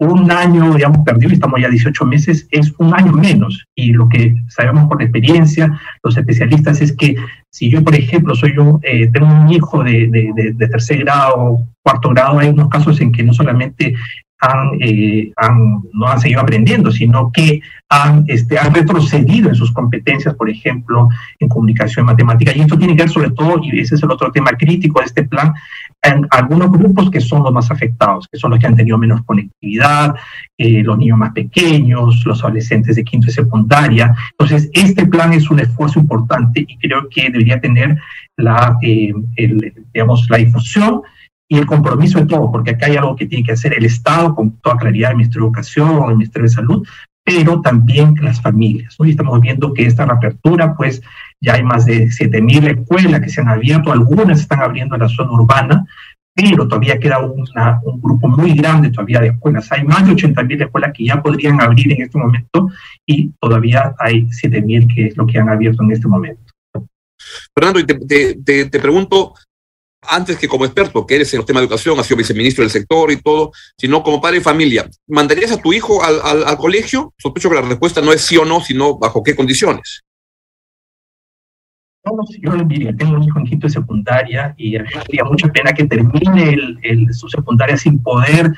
un 0.00 0.30
año, 0.30 0.74
digamos, 0.74 1.04
perdido, 1.04 1.32
estamos 1.32 1.60
ya 1.60 1.68
18 1.68 2.06
meses, 2.06 2.46
es 2.50 2.72
un 2.78 2.94
año 2.94 3.12
menos. 3.12 3.64
Y 3.74 3.92
lo 3.92 4.08
que 4.08 4.34
sabemos 4.48 4.88
por 4.88 5.02
experiencia, 5.02 5.80
los 6.04 6.16
especialistas, 6.16 6.80
es 6.80 6.92
que 6.92 7.16
si 7.50 7.68
yo, 7.68 7.82
por 7.82 7.94
ejemplo, 7.94 8.34
soy 8.34 8.54
yo, 8.54 8.78
eh, 8.82 9.08
tengo 9.12 9.26
un 9.26 9.50
hijo 9.50 9.82
de, 9.82 10.08
de, 10.08 10.68
tercer 10.68 10.98
grado, 10.98 11.58
cuarto 11.82 12.10
grado, 12.10 12.38
hay 12.38 12.48
unos 12.48 12.68
casos 12.68 13.00
en 13.00 13.10
que 13.10 13.24
no 13.24 13.32
solamente 13.32 13.94
eh, 14.80 15.32
han, 15.36 15.82
no 15.92 16.06
han 16.06 16.20
seguido 16.20 16.40
aprendiendo, 16.40 16.92
sino 16.92 17.32
que 17.32 17.60
han, 17.88 18.24
este, 18.28 18.58
han 18.58 18.72
retrocedido 18.72 19.48
en 19.48 19.54
sus 19.54 19.72
competencias, 19.72 20.34
por 20.34 20.48
ejemplo, 20.48 21.08
en 21.38 21.48
comunicación 21.48 22.06
matemática. 22.06 22.52
Y 22.54 22.60
esto 22.60 22.78
tiene 22.78 22.94
que 22.94 23.02
ver 23.02 23.10
sobre 23.10 23.30
todo, 23.30 23.60
y 23.62 23.80
ese 23.80 23.96
es 23.96 24.02
el 24.02 24.10
otro 24.10 24.30
tema 24.30 24.50
crítico 24.52 25.00
de 25.00 25.06
este 25.06 25.24
plan, 25.24 25.54
en 26.02 26.26
algunos 26.30 26.70
grupos 26.70 27.10
que 27.10 27.20
son 27.20 27.42
los 27.42 27.52
más 27.52 27.70
afectados, 27.70 28.28
que 28.30 28.38
son 28.38 28.52
los 28.52 28.60
que 28.60 28.66
han 28.66 28.76
tenido 28.76 28.96
menos 28.98 29.22
conectividad, 29.24 30.14
eh, 30.56 30.82
los 30.84 30.96
niños 30.96 31.18
más 31.18 31.32
pequeños, 31.32 32.24
los 32.24 32.44
adolescentes 32.44 32.94
de 32.94 33.04
quinto 33.04 33.28
y 33.28 33.32
secundaria. 33.32 34.14
Entonces, 34.32 34.70
este 34.72 35.06
plan 35.06 35.32
es 35.32 35.50
un 35.50 35.58
esfuerzo 35.58 35.98
importante 35.98 36.64
y 36.66 36.78
creo 36.78 37.08
que 37.08 37.22
debería 37.30 37.60
tener 37.60 37.98
la, 38.36 38.76
eh, 38.82 39.12
digamos, 39.92 40.28
la 40.30 40.36
difusión 40.36 41.02
y 41.48 41.56
el 41.56 41.66
compromiso 41.66 42.18
de 42.20 42.26
todo, 42.26 42.52
porque 42.52 42.72
acá 42.72 42.86
hay 42.86 42.96
algo 42.96 43.16
que 43.16 43.26
tiene 43.26 43.44
que 43.44 43.52
hacer 43.52 43.72
el 43.74 43.86
Estado 43.86 44.34
con 44.34 44.58
toda 44.58 44.76
claridad, 44.76 45.12
el 45.12 45.16
Ministerio 45.16 45.44
de 45.44 45.48
Educación, 45.48 46.10
el 46.10 46.16
Ministerio 46.16 46.48
de 46.48 46.54
Salud, 46.54 46.86
pero 47.24 47.60
también 47.62 48.14
las 48.20 48.40
familias. 48.40 48.96
Estamos 48.98 49.40
viendo 49.40 49.72
que 49.72 49.86
esta 49.86 50.04
reapertura, 50.04 50.74
pues 50.74 51.00
ya 51.40 51.54
hay 51.54 51.62
más 51.62 51.86
de 51.86 52.06
7.000 52.08 52.78
escuelas 52.78 53.20
que 53.20 53.30
se 53.30 53.40
han 53.40 53.48
abierto, 53.48 53.92
algunas 53.92 54.40
están 54.40 54.60
abriendo 54.60 54.94
en 54.94 55.02
la 55.02 55.08
zona 55.08 55.32
urbana, 55.32 55.86
pero 56.34 56.68
todavía 56.68 56.98
queda 56.98 57.18
un 57.18 58.00
grupo 58.00 58.28
muy 58.28 58.52
grande 58.52 58.90
todavía 58.90 59.20
de 59.20 59.28
escuelas. 59.28 59.72
Hay 59.72 59.84
más 59.84 60.06
de 60.06 60.12
80.000 60.12 60.64
escuelas 60.64 60.92
que 60.94 61.04
ya 61.04 61.22
podrían 61.22 61.60
abrir 61.60 61.92
en 61.92 62.02
este 62.02 62.18
momento 62.18 62.68
y 63.06 63.30
todavía 63.40 63.94
hay 63.98 64.24
7.000 64.26 64.94
que 64.94 65.06
es 65.06 65.16
lo 65.16 65.26
que 65.26 65.38
han 65.38 65.48
abierto 65.48 65.82
en 65.82 65.92
este 65.92 66.08
momento. 66.08 66.52
Fernando, 67.54 67.80
y 67.80 67.84
te, 67.84 68.64
te 68.66 68.80
pregunto, 68.80 69.34
antes 70.02 70.38
que 70.38 70.48
como 70.48 70.64
experto, 70.64 71.06
que 71.06 71.16
eres 71.16 71.32
en 71.34 71.40
el 71.40 71.46
tema 71.46 71.60
de 71.60 71.66
educación, 71.66 71.98
has 71.98 72.06
sido 72.06 72.18
viceministro 72.18 72.62
del 72.62 72.70
sector 72.70 73.10
y 73.10 73.16
todo, 73.16 73.52
sino 73.76 74.02
como 74.02 74.20
padre 74.20 74.38
de 74.38 74.44
familia, 74.44 74.88
¿mandarías 75.06 75.52
a 75.52 75.60
tu 75.60 75.72
hijo 75.72 76.02
al, 76.02 76.56
colegio? 76.56 77.12
Sospecho 77.18 77.48
que 77.48 77.56
la 77.56 77.62
respuesta 77.62 78.00
no 78.00 78.12
es 78.12 78.20
sí 78.20 78.36
o 78.36 78.44
no, 78.44 78.60
sino 78.60 78.98
bajo 78.98 79.22
qué 79.22 79.34
condiciones. 79.34 80.02
No, 82.04 82.12
yo 82.40 82.96
tengo 82.96 83.16
un 83.16 83.22
hijo 83.22 83.38
en 83.38 83.44
quinto 83.44 83.66
de 83.66 83.72
secundaria 83.72 84.54
y 84.56 84.76
a 84.76 84.84
mucha 85.24 85.48
pena 85.48 85.72
que 85.72 85.84
termine 85.84 86.56
su 87.12 87.28
secundaria 87.28 87.76
sin 87.76 88.02
poder 88.02 88.52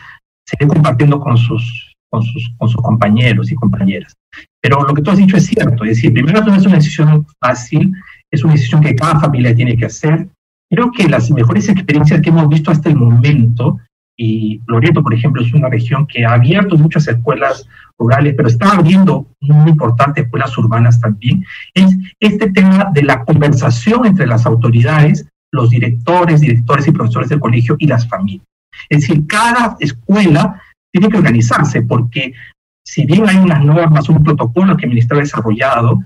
seguir 0.44 0.68
compartiendo 0.68 1.18
con 1.18 1.36
sus, 1.36 1.96
con, 2.10 2.22
sus, 2.22 2.52
con 2.58 2.68
sus 2.68 2.80
compañeros 2.82 3.50
y 3.50 3.54
compañeras. 3.54 4.14
Pero 4.60 4.82
lo 4.84 4.94
que 4.94 5.02
tú 5.02 5.10
has 5.10 5.16
dicho 5.16 5.36
es 5.36 5.46
cierto, 5.46 5.84
es 5.84 5.96
decir, 5.96 6.12
primero 6.12 6.44
no 6.44 6.54
es 6.54 6.66
una 6.66 6.76
decisión 6.76 7.26
fácil, 7.40 7.92
es 8.30 8.44
una 8.44 8.52
decisión 8.52 8.82
que 8.82 8.94
cada 8.94 9.18
familia 9.18 9.54
tiene 9.54 9.76
que 9.76 9.86
hacer, 9.86 10.28
Creo 10.70 10.92
que 10.92 11.08
las 11.08 11.30
mejores 11.30 11.68
experiencias 11.68 12.20
que 12.20 12.30
hemos 12.30 12.48
visto 12.48 12.70
hasta 12.70 12.88
el 12.88 12.96
momento, 12.96 13.78
y 14.16 14.60
Loreto, 14.66 15.02
por 15.02 15.12
ejemplo, 15.12 15.42
es 15.42 15.52
una 15.52 15.68
región 15.68 16.06
que 16.06 16.24
ha 16.24 16.34
abierto 16.34 16.78
muchas 16.78 17.08
escuelas 17.08 17.66
rurales, 17.98 18.34
pero 18.36 18.48
está 18.48 18.72
abriendo 18.72 19.26
muy 19.40 19.70
importantes 19.70 20.24
escuelas 20.24 20.56
urbanas 20.56 21.00
también, 21.00 21.44
es 21.74 21.96
este 22.20 22.50
tema 22.50 22.90
de 22.92 23.02
la 23.02 23.24
conversación 23.24 24.06
entre 24.06 24.26
las 24.26 24.46
autoridades, 24.46 25.26
los 25.52 25.70
directores, 25.70 26.40
directores 26.40 26.86
y 26.86 26.92
profesores 26.92 27.28
del 27.28 27.40
colegio 27.40 27.74
y 27.78 27.86
las 27.88 28.06
familias. 28.06 28.46
Es 28.88 29.00
decir, 29.00 29.26
cada 29.26 29.76
escuela 29.80 30.62
tiene 30.92 31.08
que 31.08 31.18
organizarse 31.18 31.82
porque 31.82 32.32
si 32.84 33.04
bien 33.06 33.28
hay 33.28 33.36
unas 33.36 33.64
normas, 33.64 34.08
un 34.08 34.22
protocolo 34.22 34.76
que 34.76 34.84
el 34.84 34.90
Ministerio 34.90 35.20
ha 35.20 35.24
desarrollado, 35.24 36.00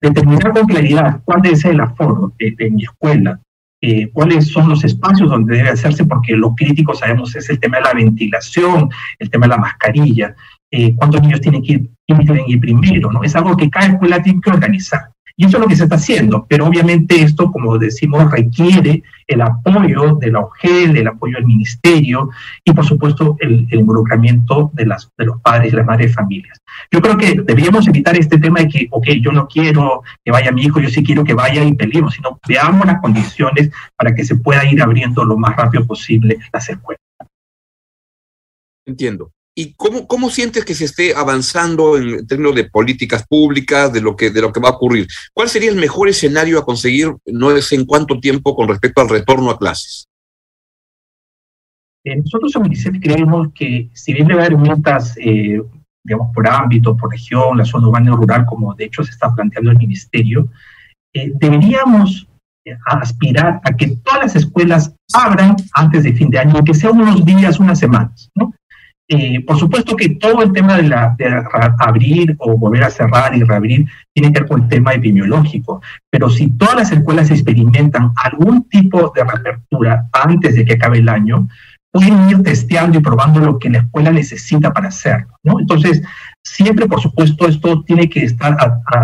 determinar 0.00 0.52
con 0.52 0.66
claridad 0.66 1.20
cuál 1.24 1.42
debe 1.42 1.56
ser 1.56 1.72
el 1.72 1.80
aforo 1.80 2.32
de 2.38 2.70
mi 2.70 2.84
escuela, 2.84 3.40
eh, 3.82 4.10
cuáles 4.12 4.48
son 4.48 4.68
los 4.68 4.84
espacios 4.84 5.30
donde 5.30 5.56
debe 5.56 5.70
hacerse, 5.70 6.04
porque 6.04 6.36
lo 6.36 6.54
crítico 6.54 6.94
sabemos 6.94 7.34
es 7.34 7.48
el 7.48 7.58
tema 7.58 7.78
de 7.78 7.84
la 7.84 7.94
ventilación, 7.94 8.90
el 9.18 9.30
tema 9.30 9.46
de 9.46 9.50
la 9.50 9.58
mascarilla, 9.58 10.34
eh, 10.70 10.94
cuántos 10.96 11.22
niños 11.22 11.40
tienen 11.40 11.62
que 11.62 11.72
ir, 11.72 11.90
tienen 12.06 12.26
que 12.26 12.52
ir 12.52 12.60
primero, 12.60 13.10
¿no? 13.10 13.22
Es 13.22 13.34
algo 13.34 13.56
que 13.56 13.70
cada 13.70 13.86
escuela 13.86 14.22
tiene 14.22 14.40
que 14.40 14.50
organizar. 14.50 15.10
Y 15.40 15.46
eso 15.46 15.56
es 15.56 15.62
lo 15.62 15.68
que 15.68 15.76
se 15.76 15.84
está 15.84 15.96
haciendo, 15.96 16.44
pero 16.46 16.66
obviamente 16.66 17.22
esto, 17.22 17.50
como 17.50 17.78
decimos, 17.78 18.30
requiere 18.30 19.02
el 19.26 19.40
apoyo 19.40 20.16
de 20.16 20.30
la 20.30 20.40
OGEL, 20.40 20.98
el 20.98 21.08
apoyo 21.08 21.36
del 21.36 21.46
ministerio 21.46 22.28
y, 22.62 22.74
por 22.74 22.84
supuesto, 22.84 23.38
el, 23.40 23.66
involucramiento 23.72 24.70
de, 24.74 24.84
las, 24.84 25.10
de 25.16 25.24
los 25.24 25.40
padres 25.40 25.72
y 25.72 25.76
las 25.76 25.86
madres 25.86 26.08
de 26.08 26.12
familias. 26.12 26.58
Yo 26.92 27.00
creo 27.00 27.16
que 27.16 27.40
deberíamos 27.40 27.88
evitar 27.88 28.18
este 28.18 28.36
tema 28.36 28.60
de 28.60 28.68
que, 28.68 28.88
ok, 28.90 29.06
yo 29.22 29.32
no 29.32 29.48
quiero 29.48 30.02
que 30.22 30.30
vaya 30.30 30.52
mi 30.52 30.64
hijo, 30.64 30.78
yo 30.78 30.90
sí 30.90 31.02
quiero 31.02 31.24
que 31.24 31.32
vaya 31.32 31.64
y 31.64 31.72
peleemos, 31.72 32.12
sino 32.12 32.38
veamos 32.46 32.84
las 32.84 33.00
condiciones 33.00 33.70
para 33.96 34.14
que 34.14 34.26
se 34.26 34.36
pueda 34.36 34.70
ir 34.70 34.82
abriendo 34.82 35.24
lo 35.24 35.38
más 35.38 35.56
rápido 35.56 35.86
posible 35.86 36.36
las 36.52 36.68
escuelas. 36.68 37.00
Entiendo. 38.84 39.32
¿Y 39.60 39.74
cómo, 39.74 40.06
cómo 40.06 40.30
sientes 40.30 40.64
que 40.64 40.74
se 40.74 40.86
esté 40.86 41.14
avanzando 41.14 41.98
en 41.98 42.26
términos 42.26 42.54
de 42.54 42.64
políticas 42.64 43.26
públicas, 43.26 43.92
de 43.92 44.00
lo, 44.00 44.16
que, 44.16 44.30
de 44.30 44.40
lo 44.40 44.50
que 44.54 44.60
va 44.60 44.70
a 44.70 44.72
ocurrir? 44.72 45.06
¿Cuál 45.34 45.50
sería 45.50 45.68
el 45.68 45.76
mejor 45.76 46.08
escenario 46.08 46.58
a 46.58 46.64
conseguir, 46.64 47.14
no 47.26 47.54
sé 47.60 47.74
en 47.74 47.84
cuánto 47.84 48.18
tiempo, 48.18 48.56
con 48.56 48.68
respecto 48.68 49.02
al 49.02 49.10
retorno 49.10 49.50
a 49.50 49.58
clases? 49.58 50.08
Eh, 52.04 52.16
nosotros 52.16 52.56
en 52.56 52.62
UNICEF 52.62 52.96
creemos 53.02 53.48
que 53.54 53.90
si 53.92 54.14
bien 54.14 54.28
debe 54.28 54.46
haber 54.46 54.56
metas, 54.56 55.14
eh, 55.18 55.60
digamos, 56.04 56.34
por 56.34 56.48
ámbito, 56.48 56.96
por 56.96 57.10
región, 57.10 57.58
la 57.58 57.66
zona 57.66 57.88
urbana 57.88 58.12
y 58.12 58.14
rural, 58.14 58.46
como 58.46 58.74
de 58.74 58.86
hecho 58.86 59.04
se 59.04 59.10
está 59.10 59.34
planteando 59.34 59.72
el 59.72 59.76
ministerio, 59.76 60.48
eh, 61.12 61.32
deberíamos 61.34 62.26
aspirar 62.86 63.60
a 63.64 63.76
que 63.76 63.88
todas 64.04 64.22
las 64.22 64.36
escuelas 64.36 64.94
abran 65.12 65.56
antes 65.74 66.04
de 66.04 66.14
fin 66.14 66.30
de 66.30 66.38
año, 66.38 66.64
que 66.64 66.72
sea 66.72 66.92
unos 66.92 67.22
días, 67.26 67.60
unas 67.60 67.78
semanas, 67.78 68.30
¿no? 68.34 68.54
Eh, 69.12 69.42
por 69.44 69.58
supuesto 69.58 69.96
que 69.96 70.10
todo 70.10 70.40
el 70.40 70.52
tema 70.52 70.76
de, 70.76 70.84
la, 70.84 71.16
abrir 71.80 72.36
o 72.38 72.56
volver 72.56 72.84
a 72.84 72.90
cerrar 72.90 73.36
y 73.36 73.42
reabrir 73.42 73.88
tiene 74.14 74.32
que 74.32 74.38
ver 74.38 74.48
con 74.48 74.62
el 74.62 74.68
tema 74.68 74.94
epidemiológico, 74.94 75.82
pero 76.08 76.30
si 76.30 76.52
todas 76.52 76.76
las 76.76 76.92
escuelas 76.92 77.28
experimentan 77.32 78.12
algún 78.14 78.68
tipo 78.68 79.12
de 79.12 79.24
reapertura 79.24 80.06
antes 80.12 80.54
de 80.54 80.64
que 80.64 80.74
acabe 80.74 80.98
el 80.98 81.08
año, 81.08 81.48
pueden 81.90 82.30
ir 82.30 82.40
testeando 82.44 82.98
y 82.98 83.02
probando 83.02 83.40
lo 83.40 83.58
que 83.58 83.68
la 83.68 83.78
escuela 83.78 84.12
necesita 84.12 84.72
para 84.72 84.90
hacerlo. 84.90 85.34
Entonces, 85.58 86.02
siempre, 86.44 86.86
por 86.86 87.00
supuesto, 87.00 87.48
esto 87.48 87.82
tiene 87.82 88.08
que 88.08 88.22
estar, 88.24 88.56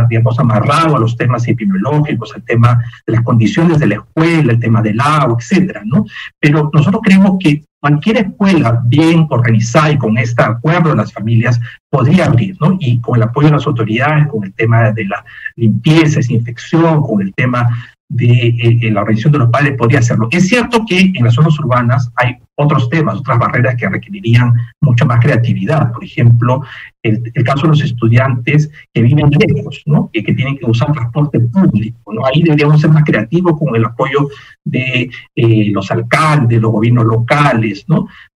digamos, 0.09 0.39
amarrado 0.39 0.97
a 0.97 1.01
los 1.01 1.17
temas 1.17 1.49
epidemiológicos, 1.49 2.33
al 2.33 2.45
tema 2.45 2.81
de 3.05 3.15
las 3.15 3.25
condiciones 3.25 3.81
de 3.81 3.89
la 3.89 3.95
escuela, 3.97 4.53
el 4.53 4.61
tema 4.61 4.83
del 4.83 5.01
agua, 5.01 5.37
etcétera, 5.37 5.83
¿no? 5.85 6.07
Pero 6.39 6.71
nosotros 6.73 7.03
creemos 7.03 7.39
que 7.41 7.65
cualquier 7.87 8.17
escuela 8.17 8.83
bien 8.85 9.29
organizada 9.31 9.93
y 9.93 9.99
con 9.99 10.19
este 10.19 10.43
acuerdo 10.43 10.91
de 10.91 10.97
las 10.97 11.13
familias 11.13 11.61
podría 11.89 12.27
abrir, 12.27 12.57
¿no? 12.61 12.77
Y 12.81 13.01
con 13.01 13.15
el 13.17 13.23
apoyo 13.23 13.47
de 13.47 13.55
las 13.55 13.67
autoridades, 13.67 14.27
con 14.27 14.43
el 14.43 14.53
tema 14.55 14.91
de 14.91 15.05
la 15.05 15.25
limpieza, 15.55 16.17
desinfección, 16.17 17.01
con 17.01 17.23
el 17.23 17.33
tema 17.33 17.69
de 18.09 18.55
eh, 18.63 18.91
la 18.91 19.01
organización 19.01 19.33
de 19.33 19.39
los 19.41 19.51
padres 19.51 19.77
podría 19.77 19.99
hacerlo. 19.99 20.29
Es 20.31 20.49
cierto 20.49 20.85
que 20.89 21.13
en 21.15 21.25
las 21.25 21.35
zonas 21.35 21.59
urbanas 21.59 22.11
hay 22.17 22.37
otros 22.55 22.89
temas, 22.89 23.19
otras 23.19 23.39
barreras 23.39 23.75
que 23.77 23.89
requerirían 23.89 24.55
mucha 24.81 25.05
más 25.05 25.21
creatividad. 25.21 25.93
Por 25.93 26.05
ejemplo, 26.05 26.63
el, 27.03 27.21
caso 27.45 27.63
de 27.63 27.69
los 27.69 27.83
estudiantes 27.83 28.71
que 28.95 29.03
viven 29.03 29.29
lejos, 29.31 29.85
que, 30.13 30.23
tienen 30.23 30.57
que 30.57 30.65
usar 30.67 30.93
transporte 30.93 31.41
público. 31.41 32.13
Ahí 32.25 32.43
deberíamos 32.43 32.81
ser 32.81 32.91
más 32.91 33.05
creativos 33.05 33.59
con 33.59 33.75
el 33.77 33.85
apoyo 33.85 34.29
de 34.65 35.11
eh, 35.35 35.71
los 35.71 35.91
alcaldes, 35.91 36.61
los 36.61 36.73
gobiernos 36.73 37.05
locales. 37.05 37.85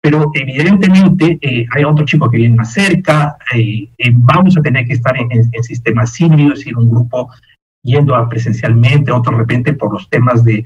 Pero 0.01 0.31
evidentemente 0.35 1.39
eh, 1.41 1.65
hay 1.71 1.83
otros 1.83 2.05
chicos 2.09 2.29
que 2.29 2.37
vienen 2.37 2.57
más 2.57 2.73
cerca, 2.73 3.37
vamos 4.13 4.57
a 4.57 4.61
tener 4.61 4.85
que 4.85 4.93
estar 4.93 5.17
en, 5.17 5.31
en, 5.31 5.63
sistemas 5.63 6.19
híbridos, 6.19 6.53
es 6.53 6.59
decir, 6.59 6.77
un 6.77 6.89
grupo 6.89 7.29
yendo 7.83 8.15
a 8.15 8.29
presencialmente, 8.29 9.11
otros 9.11 9.35
de 9.35 9.39
repente 9.39 9.73
por 9.73 9.93
los 9.93 10.09
temas 10.09 10.43
de 10.43 10.63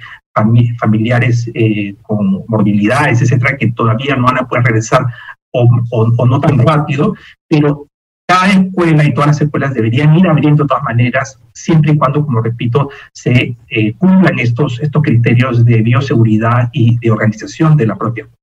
familiares 0.79 1.49
eh, 1.53 1.95
con 2.01 2.43
morbilidades, 2.47 3.21
etcétera, 3.21 3.57
que 3.57 3.71
todavía 3.71 4.15
no 4.15 4.25
van 4.25 4.39
a 4.39 4.47
poder 4.47 4.65
regresar 4.65 5.05
o, 5.51 6.25
no 6.25 6.39
tan 6.41 6.59
rápido, 6.59 7.15
pero 7.47 7.87
cada 8.27 8.51
escuela 8.51 9.05
y 9.05 9.13
todas 9.13 9.27
las 9.27 9.41
escuelas 9.41 9.73
deberían 9.73 10.15
ir 10.15 10.27
abriendo 10.27 10.63
de 10.63 10.67
todas 10.67 10.83
maneras, 10.83 11.39
siempre 11.53 11.93
y 11.93 11.97
cuando, 11.97 12.25
como 12.25 12.41
repito, 12.41 12.89
se 13.13 13.55
eh, 13.69 13.93
cumplan 13.93 14.39
estos, 14.39 14.81
estos 14.81 15.01
criterios 15.01 15.63
de 15.63 15.81
bioseguridad 15.81 16.69
y 16.73 16.97
de 16.99 17.11
organización 17.11 17.77
de 17.77 17.87
la 17.87 17.95
propia 17.95 18.23
escuela. 18.23 18.44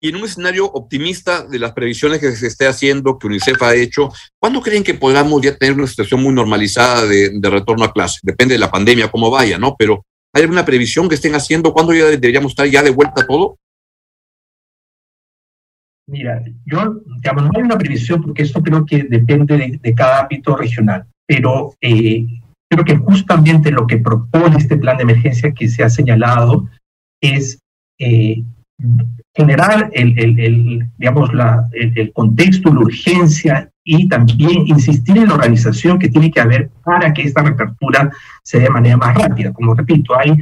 Y 0.00 0.10
en 0.10 0.16
un 0.16 0.24
escenario 0.24 0.66
optimista 0.66 1.44
de 1.44 1.58
las 1.58 1.72
previsiones 1.72 2.20
que 2.20 2.30
se 2.30 2.46
esté 2.46 2.68
haciendo, 2.68 3.18
que 3.18 3.26
UNICEF 3.26 3.60
ha 3.62 3.74
hecho, 3.74 4.10
¿cuándo 4.40 4.60
creen 4.60 4.84
que 4.84 4.94
podamos 4.94 5.42
ya 5.42 5.56
tener 5.56 5.74
una 5.74 5.88
situación 5.88 6.22
muy 6.22 6.32
normalizada 6.32 7.04
de, 7.06 7.40
retorno 7.42 7.84
a 7.84 7.92
clase? 7.92 8.20
Depende 8.22 8.54
de 8.54 8.60
la 8.60 8.70
pandemia, 8.70 9.10
cómo 9.10 9.28
vaya, 9.28 9.58
¿no? 9.58 9.74
Pero 9.76 10.04
¿hay 10.32 10.42
alguna 10.42 10.64
previsión 10.64 11.08
que 11.08 11.16
estén 11.16 11.34
haciendo? 11.34 11.72
¿Cuándo 11.72 11.92
ya 11.92 12.06
deberíamos 12.06 12.52
estar 12.52 12.66
ya 12.66 12.82
de 12.82 12.90
vuelta 12.90 13.26
todo? 13.26 13.56
Mira, 16.06 16.42
yo, 16.64 17.00
digamos, 17.16 17.44
no 17.44 17.50
hay 17.56 17.62
una 17.62 17.76
previsión 17.76 18.22
porque 18.22 18.42
esto 18.42 18.62
creo 18.62 18.86
que 18.86 19.02
depende 19.02 19.78
de, 19.82 19.94
cada 19.94 20.20
ámbito 20.20 20.56
regional, 20.56 21.06
pero 21.26 21.74
eh, 21.80 22.24
creo 22.70 22.84
que 22.84 22.96
justamente 22.96 23.72
lo 23.72 23.86
que 23.86 23.98
propone 23.98 24.56
este 24.56 24.76
plan 24.76 24.96
de 24.96 25.02
emergencia 25.02 25.52
que 25.52 25.68
se 25.68 25.82
ha 25.82 25.90
señalado 25.90 26.68
es 27.20 27.58
eh, 27.98 28.42
generar 29.38 29.88
el, 29.92 30.18
el, 30.18 30.88
digamos, 30.98 31.32
la, 31.32 31.64
el, 31.72 32.12
contexto, 32.12 32.74
la 32.74 32.80
urgencia 32.80 33.70
y 33.84 34.08
también 34.08 34.66
insistir 34.66 35.16
en 35.16 35.28
la 35.28 35.34
organización 35.34 35.96
que 35.96 36.08
tiene 36.08 36.32
que 36.32 36.40
haber 36.40 36.70
para 36.84 37.12
que 37.14 37.22
esta 37.22 37.42
reapertura 37.42 38.10
se 38.42 38.58
dé 38.58 38.64
de 38.64 38.70
manera 38.70 38.96
más 38.96 39.14
rápida. 39.14 39.52
Como 39.52 39.74
repito, 39.74 40.18
hay 40.18 40.32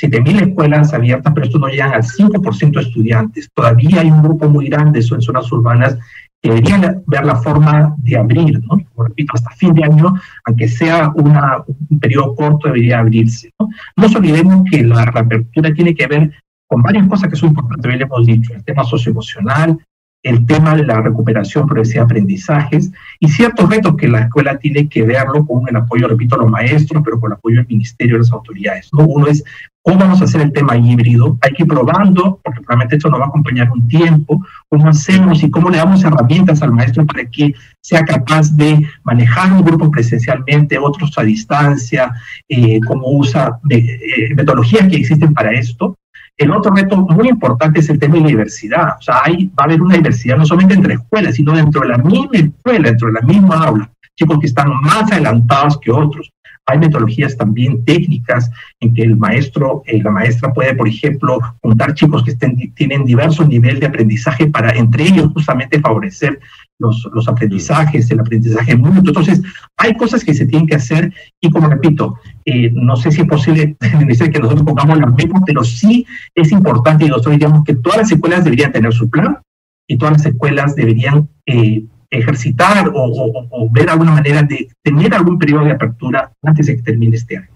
7.000 0.00 0.50
escuelas 0.50 0.94
abiertas, 0.94 1.32
pero 1.34 1.46
esto 1.46 1.58
no 1.58 1.66
llegan 1.66 1.94
al 1.94 2.04
5% 2.04 2.74
de 2.74 2.80
estudiantes. 2.80 3.50
Todavía 3.52 4.02
hay 4.02 4.10
un 4.12 4.22
grupo 4.22 4.48
muy 4.48 4.68
grande 4.68 5.00
en 5.00 5.20
zonas 5.20 5.50
urbanas 5.50 5.98
que 6.40 6.50
deberían 6.50 7.02
ver 7.08 7.24
la 7.24 7.34
forma 7.34 7.96
de 7.98 8.16
abrir, 8.16 8.60
¿no? 8.60 8.78
Como 8.94 9.08
repito, 9.08 9.32
hasta 9.34 9.50
fin 9.56 9.74
de 9.74 9.82
año, 9.82 10.14
aunque 10.44 10.68
sea 10.68 11.10
una, 11.16 11.64
un 11.66 11.98
periodo 11.98 12.36
corto, 12.36 12.68
debería 12.68 13.00
abrirse. 13.00 13.52
¿no? 13.58 13.66
no 13.96 14.04
nos 14.04 14.14
olvidemos 14.14 14.64
que 14.70 14.84
la 14.84 15.06
reapertura 15.06 15.74
tiene 15.74 15.92
que 15.96 16.06
ver 16.06 16.30
con 16.68 16.82
varias 16.82 17.08
cosas 17.08 17.28
que 17.28 17.36
son 17.36 17.50
importantes, 17.50 17.98
ya 17.98 18.04
hemos 18.04 18.26
dicho, 18.26 18.54
el 18.54 18.62
tema 18.62 18.84
socioemocional, 18.84 19.78
el 20.22 20.46
tema 20.46 20.74
de 20.74 20.84
la 20.84 21.00
recuperación 21.00 21.66
progresiva 21.66 22.00
de 22.00 22.04
aprendizajes 22.06 22.90
y 23.20 23.28
ciertos 23.28 23.70
retos 23.70 23.96
que 23.96 24.08
la 24.08 24.20
escuela 24.20 24.58
tiene 24.58 24.88
que 24.88 25.02
verlo 25.02 25.46
con 25.46 25.66
el 25.68 25.76
apoyo, 25.76 26.08
repito, 26.08 26.34
a 26.34 26.38
los 26.38 26.50
maestros, 26.50 27.02
pero 27.04 27.20
con 27.20 27.30
el 27.30 27.36
apoyo 27.38 27.56
del 27.56 27.68
ministerio 27.68 28.16
y 28.16 28.18
las 28.18 28.32
autoridades. 28.32 28.90
¿no? 28.92 29.06
Uno 29.06 29.28
es 29.28 29.44
cómo 29.80 30.00
vamos 30.00 30.20
a 30.20 30.24
hacer 30.24 30.42
el 30.42 30.52
tema 30.52 30.76
híbrido, 30.76 31.38
hay 31.40 31.52
que 31.52 31.62
ir 31.62 31.68
probando, 31.68 32.40
porque 32.44 32.60
probablemente 32.60 32.96
esto 32.96 33.08
nos 33.08 33.20
va 33.20 33.26
a 33.26 33.28
acompañar 33.28 33.70
un 33.70 33.86
tiempo, 33.88 34.44
cómo 34.68 34.88
hacemos 34.88 35.42
y 35.42 35.50
cómo 35.50 35.70
le 35.70 35.78
damos 35.78 36.04
herramientas 36.04 36.60
al 36.62 36.72
maestro 36.72 37.06
para 37.06 37.24
que 37.24 37.54
sea 37.80 38.04
capaz 38.04 38.54
de 38.54 38.86
manejar 39.04 39.52
un 39.52 39.62
grupo 39.62 39.90
presencialmente, 39.90 40.78
otros 40.78 41.16
a 41.16 41.22
distancia, 41.22 42.12
eh, 42.48 42.80
cómo 42.86 43.08
usa 43.12 43.58
eh, 43.70 44.34
metodologías 44.34 44.88
que 44.88 44.96
existen 44.96 45.32
para 45.32 45.52
esto 45.52 45.96
el 46.38 46.52
otro 46.52 46.72
reto 46.72 46.96
muy 46.96 47.28
importante 47.28 47.80
es 47.80 47.90
el 47.90 47.98
tema 47.98 48.14
de 48.14 48.20
la 48.22 48.28
diversidad. 48.28 48.96
O 48.98 49.02
sea, 49.02 49.22
hay, 49.24 49.46
va 49.46 49.62
a 49.62 49.64
haber 49.64 49.82
una 49.82 49.96
diversidad 49.96 50.36
no 50.36 50.46
solamente 50.46 50.74
entre 50.74 50.94
escuelas, 50.94 51.34
sino 51.34 51.52
dentro 51.52 51.80
de 51.80 51.88
la 51.88 51.98
misma 51.98 52.30
escuela, 52.32 52.88
dentro 52.88 53.08
de 53.08 53.14
la 53.14 53.22
misma 53.22 53.64
aula. 53.64 53.90
Chicos 54.14 54.38
que 54.38 54.46
están 54.46 54.70
más 54.80 55.10
adelantados 55.10 55.78
que 55.78 55.90
otros. 55.90 56.32
Hay 56.66 56.78
metodologías 56.78 57.36
también 57.36 57.84
técnicas 57.84 58.50
en 58.80 58.94
que 58.94 59.02
el 59.02 59.16
maestro, 59.16 59.82
eh, 59.86 60.02
la 60.02 60.10
maestra 60.10 60.52
puede, 60.52 60.74
por 60.74 60.86
ejemplo, 60.86 61.40
juntar 61.60 61.94
chicos 61.94 62.22
que 62.22 62.32
estén, 62.32 62.56
tienen 62.74 63.04
diversos 63.04 63.48
niveles 63.48 63.80
de 63.80 63.86
aprendizaje 63.86 64.46
para 64.46 64.70
entre 64.72 65.04
ellos 65.04 65.32
justamente 65.32 65.80
favorecer 65.80 66.38
los, 66.78 67.08
los 67.12 67.28
aprendizajes, 67.28 68.10
el 68.10 68.20
aprendizaje 68.20 68.76
mutuo. 68.76 69.08
Entonces, 69.08 69.42
hay 69.76 69.96
cosas 69.96 70.24
que 70.24 70.34
se 70.34 70.46
tienen 70.46 70.66
que 70.66 70.76
hacer 70.76 71.12
y 71.40 71.50
como 71.50 71.68
repito, 71.68 72.18
eh, 72.44 72.70
no 72.72 72.96
sé 72.96 73.10
si 73.10 73.22
es 73.22 73.28
posible 73.28 73.76
que 73.80 74.38
nosotros 74.38 74.62
pongamos 74.62 74.98
las 74.98 75.14
mismas, 75.14 75.42
pero 75.44 75.64
sí 75.64 76.06
es 76.34 76.52
importante 76.52 77.04
y 77.04 77.08
nosotros 77.08 77.32
diríamos 77.32 77.64
que 77.64 77.74
todas 77.74 77.98
las 77.98 78.12
escuelas 78.12 78.44
deberían 78.44 78.72
tener 78.72 78.92
su 78.92 79.10
plan 79.10 79.38
y 79.86 79.98
todas 79.98 80.18
las 80.18 80.26
escuelas 80.26 80.76
deberían 80.76 81.28
eh, 81.46 81.84
ejercitar 82.10 82.90
o, 82.94 83.68
ver 83.70 83.90
alguna 83.90 84.12
manera 84.12 84.42
de 84.42 84.68
tener 84.82 85.14
algún 85.14 85.38
periodo 85.38 85.64
de 85.64 85.72
apertura 85.72 86.32
antes 86.42 86.66
de 86.66 86.76
que 86.76 86.82
termine 86.82 87.16
este 87.16 87.38
año. 87.38 87.48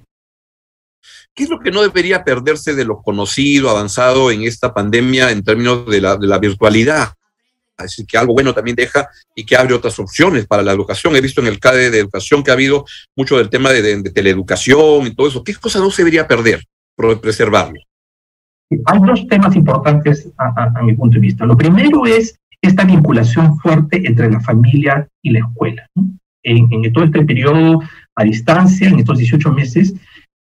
¿Qué 1.34 1.44
es 1.44 1.50
lo 1.50 1.60
que 1.60 1.70
no 1.70 1.80
debería 1.80 2.24
perderse 2.24 2.74
de 2.74 2.84
lo 2.84 3.00
conocido, 3.00 3.70
avanzado 3.70 4.30
en 4.30 4.42
esta 4.42 4.74
pandemia 4.74 5.30
en 5.30 5.42
términos 5.42 5.86
de 5.86 6.00
la, 6.00 6.16
de 6.16 6.26
la 6.26 6.38
virtualidad? 6.38 7.14
Así 7.82 8.06
que 8.06 8.18
algo 8.18 8.34
bueno 8.34 8.54
también 8.54 8.76
deja 8.76 9.08
y 9.34 9.44
que 9.44 9.56
abre 9.56 9.74
otras 9.74 9.98
opciones 9.98 10.46
para 10.46 10.62
la 10.62 10.72
educación. 10.72 11.14
He 11.16 11.20
visto 11.20 11.40
en 11.40 11.46
el 11.46 11.58
CADE 11.58 11.90
de 11.90 11.98
educación 11.98 12.42
que 12.42 12.50
ha 12.50 12.54
habido 12.54 12.84
mucho 13.16 13.38
del 13.38 13.50
tema 13.50 13.70
de, 13.70 14.02
teleeducación 14.10 15.06
y 15.06 15.14
todo 15.14 15.28
eso. 15.28 15.44
¿Qué 15.44 15.54
cosa 15.54 15.78
no 15.78 15.90
se 15.90 16.02
debería 16.02 16.26
perder 16.26 16.64
preservarlo? 17.20 17.80
Hay 18.86 19.00
dos 19.00 19.26
temas 19.26 19.54
importantes 19.54 20.30
a, 20.38 20.82
mi 20.82 20.94
punto 20.94 21.14
de 21.14 21.20
vista. 21.20 21.44
Lo 21.44 21.56
primero 21.56 22.06
es 22.06 22.38
esta 22.60 22.84
vinculación 22.84 23.58
fuerte 23.58 24.06
entre 24.06 24.30
la 24.30 24.40
familia 24.40 25.06
y 25.22 25.30
la 25.30 25.40
escuela. 25.40 25.86
En, 26.44 26.92
todo 26.92 27.04
este 27.04 27.24
periodo 27.24 27.80
a 28.16 28.24
distancia, 28.24 28.88
en 28.88 28.98
estos 28.98 29.18
18 29.18 29.52
meses, 29.52 29.94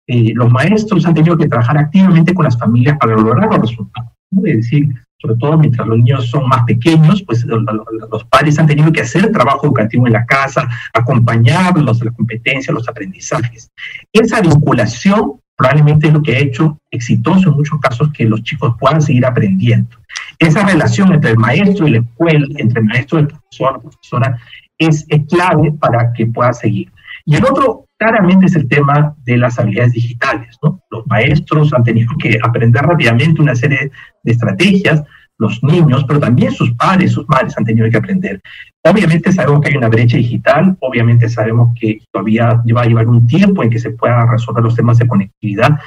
eh, 0.07 0.33
los 0.35 0.51
maestros 0.51 1.07
han 1.07 1.15
tenido 1.15 1.37
que 1.37 1.49
trabajar 1.49 1.79
activamente 1.79 2.35
con 2.35 2.45
las 2.45 2.59
familias 2.59 2.97
para 2.99 3.15
lograr 3.15 3.49
los 3.49 3.71
resultados. 3.71 4.11
Es 4.45 4.57
decir, 4.57 4.89
sobre 5.21 5.37
todo 5.37 5.59
mientras 5.59 5.87
los 5.87 5.99
niños 5.99 6.29
son 6.29 6.49
más 6.49 6.63
pequeños, 6.65 7.23
pues 7.25 7.45
los 7.45 8.25
padres 8.25 8.59
han 8.59 8.67
tenido 8.67 8.93
que 8.93 9.01
hacer 9.01 9.31
trabajo 9.33 9.67
educativo 9.67 10.07
en 10.07 10.13
la 10.13 10.25
casa, 10.25 10.69
acompañarlos 10.93 12.01
a 12.01 12.07
la 12.07 12.11
competencia, 12.13 12.73
los 12.73 12.89
aprendizajes. 12.89 13.71
Esa 14.13 14.41
vinculación 14.41 15.41
probablemente 15.57 16.07
es 16.07 16.13
lo 16.13 16.23
que 16.23 16.37
ha 16.37 16.39
hecho 16.39 16.79
exitoso 16.91 17.51
en 17.51 17.57
muchos 17.57 17.81
casos 17.81 18.13
que 18.13 18.25
los 18.25 18.43
chicos 18.45 18.77
puedan 18.79 19.03
seguir 19.03 19.27
aprendiendo. 19.27 19.97
Esa 20.39 20.65
relación 20.65 21.13
entre 21.13 21.33
el 21.33 21.37
maestro 21.37 21.89
y 21.89 21.93
la 21.93 21.99
escuela, 21.99 22.47
entre 22.57 22.81
el 22.81 22.87
maestro 22.87 23.19
y 23.19 23.23
el 23.23 23.29
profesor, 23.29 23.73
la 23.73 23.81
profesora, 23.81 24.39
es, 24.79 25.05
es 25.09 25.27
clave 25.27 25.73
para 25.73 26.13
que 26.13 26.27
pueda 26.27 26.53
seguir. 26.53 26.93
Y 27.25 27.35
el 27.35 27.45
otro 27.45 27.87
claramente 27.99 28.47
es 28.47 28.55
el 28.55 28.69
tema 28.69 29.17
de 29.25 29.37
las 29.37 29.59
habilidades 29.59 29.95
digitales. 29.95 30.57
¿no? 30.63 30.78
Maestros 31.07 31.73
han 31.73 31.85
tenido 31.85 32.13
que 32.19 32.39
aprender 32.43 32.83
rápidamente 32.83 33.43
una 33.43 33.55
serie 33.55 33.91
de 34.23 34.33
estrategias, 34.33 35.03
los 35.39 35.63
niños, 35.63 36.05
pero 36.07 36.19
también 36.19 36.53
sus 36.53 36.73
padres, 36.73 37.13
sus 37.13 37.29
madres 37.29 37.57
han 37.57 37.65
tenido 37.65 37.89
que 37.89 37.97
aprender. 37.97 38.41
Obviamente 38.85 39.33
sabemos 39.33 39.61
que 39.61 39.69
hay 39.69 39.77
una 39.77 39.89
brecha 39.89 40.17
digital, 40.17 40.77
obviamente 40.81 41.29
sabemos 41.29 41.73
que 41.79 42.01
todavía 42.13 42.61
va 42.77 42.83
a 42.83 42.87
llevar 42.87 43.07
un 43.07 43.27
tiempo 43.27 43.63
en 43.63 43.71
que 43.71 43.79
se 43.79 43.91
puedan 43.91 44.29
resolver 44.29 44.65
los 44.65 44.75
temas 44.75 44.99
de 44.99 45.07
conectividad, 45.07 45.79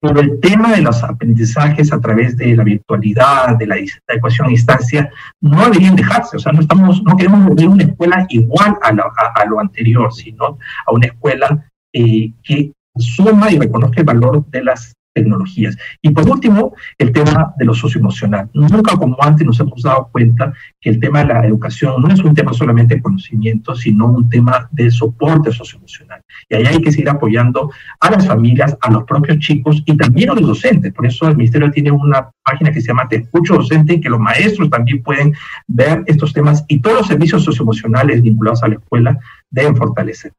pero 0.00 0.20
el 0.20 0.40
tema 0.40 0.72
de 0.72 0.80
los 0.80 1.02
aprendizajes 1.02 1.92
a 1.92 2.00
través 2.00 2.36
de 2.36 2.56
la 2.56 2.64
virtualidad, 2.64 3.56
de 3.56 3.66
la, 3.66 3.76
ecuación 4.08 4.46
a 4.46 4.50
distancia, 4.50 5.10
no 5.42 5.62
deberían 5.64 5.94
dejarse. 5.94 6.38
O 6.38 6.40
sea, 6.40 6.52
no, 6.52 6.60
estamos, 6.60 7.02
no 7.02 7.16
queremos 7.16 7.44
volver 7.44 7.68
una 7.68 7.84
escuela 7.84 8.26
igual 8.30 8.78
a 8.82 8.88
a, 9.34 9.44
lo 9.44 9.60
anterior, 9.60 10.10
sino 10.12 10.58
a 10.86 10.92
una 10.92 11.06
escuela 11.06 11.70
eh, 11.92 12.32
que 12.42 12.72
suma 13.00 13.50
y 13.50 13.58
reconozca 13.58 14.00
el 14.00 14.06
valor 14.06 14.46
de 14.50 14.64
las 14.64 14.94
tecnologías. 15.12 15.76
Y 16.02 16.10
por 16.10 16.28
último, 16.28 16.74
el 16.98 17.12
tema 17.12 17.52
de 17.58 17.64
lo 17.64 17.74
socioemocional. 17.74 18.48
Nunca 18.54 18.96
como 18.96 19.16
antes 19.20 19.46
nos 19.46 19.58
hemos 19.60 19.82
dado 19.82 20.08
cuenta 20.12 20.52
que 20.80 20.90
el 20.90 21.00
tema 21.00 21.20
de 21.20 21.34
la 21.34 21.46
educación 21.46 22.00
no 22.00 22.12
es 22.12 22.20
un 22.20 22.34
tema 22.34 22.52
solamente 22.52 22.94
de 22.94 23.02
conocimiento, 23.02 23.74
sino 23.74 24.06
un 24.06 24.28
tema 24.28 24.68
de 24.70 24.90
soporte 24.90 25.52
socioemocional. 25.52 26.22
Y 26.48 26.54
ahí 26.56 26.66
hay 26.66 26.80
que 26.80 26.92
seguir 26.92 27.10
apoyando 27.10 27.70
a 28.00 28.10
las 28.10 28.26
familias, 28.26 28.76
a 28.80 28.90
los 28.90 29.04
propios 29.04 29.38
chicos 29.38 29.82
y 29.84 29.96
también 29.96 30.30
a 30.30 30.34
los 30.34 30.46
docentes. 30.46 30.92
Por 30.92 31.06
eso 31.06 31.28
el 31.28 31.36
Ministerio 31.36 31.70
tiene 31.70 31.90
una 31.90 32.30
página 32.44 32.72
que 32.72 32.80
se 32.80 32.88
llama 32.88 33.08
Te 33.08 33.16
Escucho 33.16 33.56
Docente, 33.56 33.94
en 33.94 34.00
que 34.00 34.08
los 34.08 34.20
maestros 34.20 34.70
también 34.70 35.02
pueden 35.02 35.32
ver 35.66 36.04
estos 36.06 36.32
temas 36.32 36.64
y 36.68 36.80
todos 36.80 36.98
los 36.98 37.06
servicios 37.08 37.44
socioemocionales 37.44 38.22
vinculados 38.22 38.62
a 38.62 38.68
la 38.68 38.74
escuela 38.74 39.18
deben 39.50 39.76
fortalecer. 39.76 40.32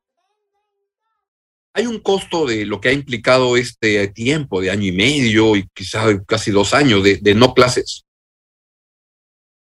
¿Hay 1.74 1.86
un 1.86 2.00
costo 2.00 2.46
de 2.46 2.66
lo 2.66 2.82
que 2.82 2.90
ha 2.90 2.94
implicado 2.94 3.56
este 3.56 4.08
tiempo 4.10 4.60
de 4.60 4.72
año 4.72 4.88
y 4.88 4.92
medio 4.92 5.56
y 5.56 5.68
quizás 5.74 6.06
casi 6.28 6.52
dos 6.52 6.74
años 6.74 7.02
de, 7.04 7.36
no 7.36 7.54
clases? 7.54 8.04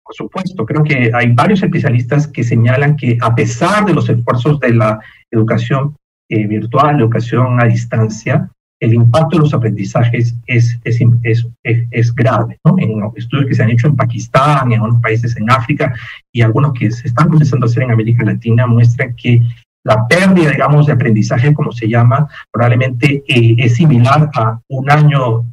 Por 0.04 0.14
supuesto, 0.14 0.66
creo 0.66 0.84
que 0.84 1.10
hay 1.12 1.32
varios 1.32 1.62
especialistas 1.62 2.28
que 2.28 2.44
señalan 2.44 2.96
que 2.96 3.16
a 3.20 3.34
pesar 3.34 3.86
de 3.86 3.94
los 3.94 4.08
esfuerzos 4.08 4.60
de 4.60 4.74
la 4.74 5.00
educación 5.30 5.96
eh, 6.28 6.46
virtual, 6.46 7.00
educación 7.00 7.60
a 7.60 7.64
distancia, 7.64 8.50
el 8.78 8.92
impacto 8.92 9.38
de 9.38 9.42
los 9.44 9.54
aprendizajes 9.54 10.36
es, 10.46 10.78
es, 10.84 11.00
es, 11.22 11.46
es, 11.90 12.14
grave. 12.14 12.58
¿no? 12.64 12.76
En 12.78 13.00
estudios 13.16 13.46
que 13.46 13.54
se 13.54 13.62
han 13.62 13.70
hecho 13.70 13.86
en 13.86 13.96
Pakistán, 13.96 14.70
en 14.70 14.82
otros 14.82 15.00
países 15.00 15.34
en 15.36 15.50
África 15.50 15.94
y 16.30 16.42
algunos 16.42 16.74
que 16.74 16.90
se 16.90 17.08
están 17.08 17.30
comenzando 17.30 17.64
a 17.64 17.68
hacer 17.68 17.84
en 17.84 17.92
América 17.92 18.22
Latina 18.22 18.66
muestran 18.66 19.16
que 19.16 19.40
la 19.86 20.06
pérdida, 20.08 20.50
digamos, 20.50 20.86
de 20.86 20.92
aprendizaje, 20.92 21.54
como 21.54 21.70
se 21.70 21.88
llama, 21.88 22.28
probablemente 22.50 23.22
eh, 23.28 23.54
es 23.56 23.76
similar 23.76 24.28
a 24.34 24.58
un 24.68 24.90
año 24.90 25.44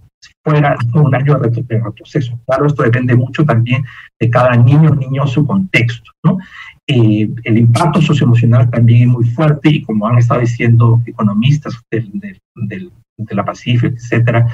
fuera, 0.43 0.75
un 0.95 1.13
año 1.13 1.37
de 1.37 1.79
retroceso. 1.79 2.39
Claro, 2.47 2.65
esto 2.65 2.81
depende 2.81 3.15
mucho 3.15 3.45
también 3.45 3.85
de 4.19 4.29
cada 4.31 4.55
niño, 4.55 4.89
niño, 4.95 5.27
su 5.27 5.45
contexto, 5.45 6.11
¿no? 6.23 6.39
Eh, 6.87 7.29
el 7.43 7.57
impacto 7.59 8.01
socioemocional 8.01 8.69
también 8.71 9.03
es 9.03 9.07
muy 9.07 9.25
fuerte 9.25 9.69
y 9.69 9.83
como 9.83 10.07
han 10.07 10.17
estado 10.17 10.41
diciendo 10.41 11.01
economistas 11.05 11.79
del, 11.91 12.11
del, 12.55 12.91
de 13.17 13.35
la 13.35 13.45
Pacífica, 13.45 13.95
etcétera, 13.95 14.47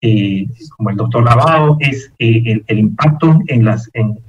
eh, 0.00 0.46
como 0.76 0.90
el 0.90 0.96
doctor 0.96 1.24
Lavado, 1.24 1.76
es 1.80 2.10
el, 2.18 2.64
impacto 2.68 3.38
en, 3.48 3.68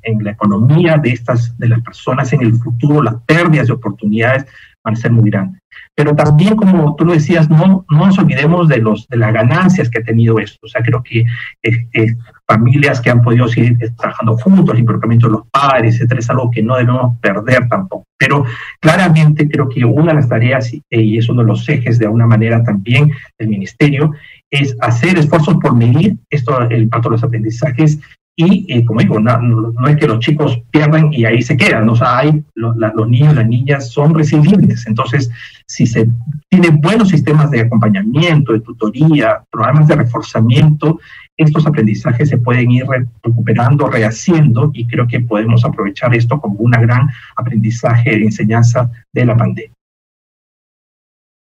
en, 0.03 0.23
la 0.23 0.31
economía 0.31 0.97
de, 0.97 1.11
estas, 1.11 1.57
de 1.57 1.69
las 1.69 1.81
personas 1.81 2.31
en 2.33 2.41
el 2.41 2.55
futuro, 2.55 3.01
las 3.01 3.15
pérdidas 3.25 3.67
de 3.67 3.73
oportunidades 3.73 4.45
van 4.87 4.93
a 4.93 4.97
ser 4.97 5.11
muy 5.11 5.29
grandes. 5.29 5.61
Pero 5.95 6.15
también, 6.15 6.55
como 6.55 6.95
tú 6.95 7.05
lo 7.05 7.13
decías, 7.13 7.49
no, 7.49 7.85
no 7.89 8.05
nos 8.05 8.17
olvidemos 8.17 8.69
de, 8.69 8.77
los, 8.77 9.07
de 9.07 9.17
las 9.17 9.33
ganancias 9.33 9.89
que 9.89 9.99
ha 9.99 10.03
tenido 10.03 10.39
esto. 10.39 10.57
O 10.63 10.67
sea, 10.67 10.81
creo 10.81 11.03
que 11.03 11.19
eh, 11.19 11.87
eh, 11.93 12.15
familias 12.47 13.01
que 13.01 13.09
han 13.09 13.21
podido 13.21 13.47
seguir 13.47 13.77
trabajando 13.97 14.37
juntos, 14.37 14.73
el 14.73 14.79
involucramiento 14.79 15.27
de 15.27 15.33
los 15.33 15.47
padres, 15.51 15.95
etcétera, 15.95 16.19
es 16.19 16.29
algo 16.29 16.49
que 16.49 16.63
no 16.63 16.77
debemos 16.77 17.19
perder 17.19 17.67
tampoco. 17.67 18.05
Pero 18.17 18.45
claramente 18.79 19.49
creo 19.49 19.67
que 19.67 19.83
una 19.83 20.13
de 20.13 20.13
las 20.15 20.29
tareas, 20.29 20.73
eh, 20.73 20.81
y 20.89 21.17
es 21.17 21.27
uno 21.27 21.41
de 21.41 21.47
los 21.47 21.67
ejes 21.67 21.99
de 21.99 22.05
alguna 22.05 22.27
manera 22.27 22.63
también 22.63 23.11
del 23.37 23.49
ministerio, 23.49 24.13
es 24.49 24.75
hacer 24.79 25.17
esfuerzos 25.17 25.57
por 25.57 25.75
medir 25.75 26.15
esto, 26.29 26.61
el 26.69 26.83
impacto 26.83 27.09
de 27.09 27.15
los 27.15 27.23
aprendizajes 27.23 27.99
y 28.39 28.71
eh, 28.71 28.85
como 28.85 28.99
digo, 28.99 29.19
no, 29.19 29.87
es 29.87 29.95
que 29.97 30.07
los 30.07 30.19
chicos 30.19 30.61
pierdan 30.69 31.11
y 31.11 31.25
ahí 31.25 31.41
se 31.41 31.57
quedan, 31.57 31.89
o 31.89 31.95
sea, 31.95 32.19
hay, 32.19 32.43
los, 32.53 32.75
los 32.77 33.09
niños 33.09 33.33
las 33.33 33.47
niñas 33.47 33.89
son 33.89 34.13
resilientes, 34.13 34.85
entonces 34.85 35.31
si 35.65 35.87
se 35.87 36.07
tiene 36.47 36.69
buenos 36.69 37.09
sistemas 37.09 37.49
de 37.49 37.61
acompañamiento, 37.61 38.53
de 38.53 38.59
tutoría, 38.59 39.43
programas 39.49 39.87
de 39.87 39.95
reforzamiento, 39.95 40.99
estos 41.35 41.65
aprendizajes 41.65 42.29
se 42.29 42.37
pueden 42.37 42.69
ir 42.69 42.85
recuperando, 43.23 43.87
rehaciendo 43.87 44.69
y 44.71 44.85
creo 44.85 45.07
que 45.07 45.19
podemos 45.19 45.65
aprovechar 45.65 46.13
esto 46.13 46.39
como 46.39 46.59
un 46.59 46.71
gran 46.71 47.09
aprendizaje 47.35 48.11
de 48.11 48.25
enseñanza 48.25 48.91
de 49.13 49.25
la 49.25 49.35
pandemia. 49.35 49.76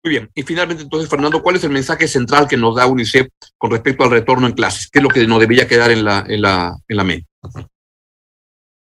Muy 0.03 0.11
bien. 0.11 0.29
Y 0.33 0.43
finalmente, 0.43 0.83
entonces, 0.83 1.09
Fernando, 1.09 1.41
¿cuál 1.41 1.57
es 1.57 1.63
el 1.63 1.71
mensaje 1.71 2.07
central 2.07 2.47
que 2.47 2.55
nos 2.55 2.75
da 2.75 2.87
UNICEF 2.87 3.27
con 3.57 3.71
respecto 3.71 4.03
al 4.03 4.11
retorno 4.11 4.47
en 4.47 4.53
clases? 4.53 4.89
¿Qué 4.89 4.99
es 4.99 5.03
lo 5.03 5.09
que 5.09 5.27
nos 5.27 5.39
debería 5.39 5.67
quedar 5.67 5.91
en 5.91 6.05
la, 6.05 6.23
en 6.27 6.41
la, 6.41 6.77
en 6.87 6.97
la 6.97 7.03
mente? 7.03 7.27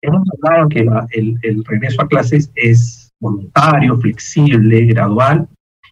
Hemos 0.02 0.28
hablado 0.44 0.70
que 0.70 0.80
el, 1.12 1.40
el 1.44 1.64
regreso 1.66 2.02
a 2.02 2.08
clases 2.08 2.52
es 2.56 3.12
voluntario, 3.20 3.98
flexible, 3.98 4.86
gradual, 4.86 5.48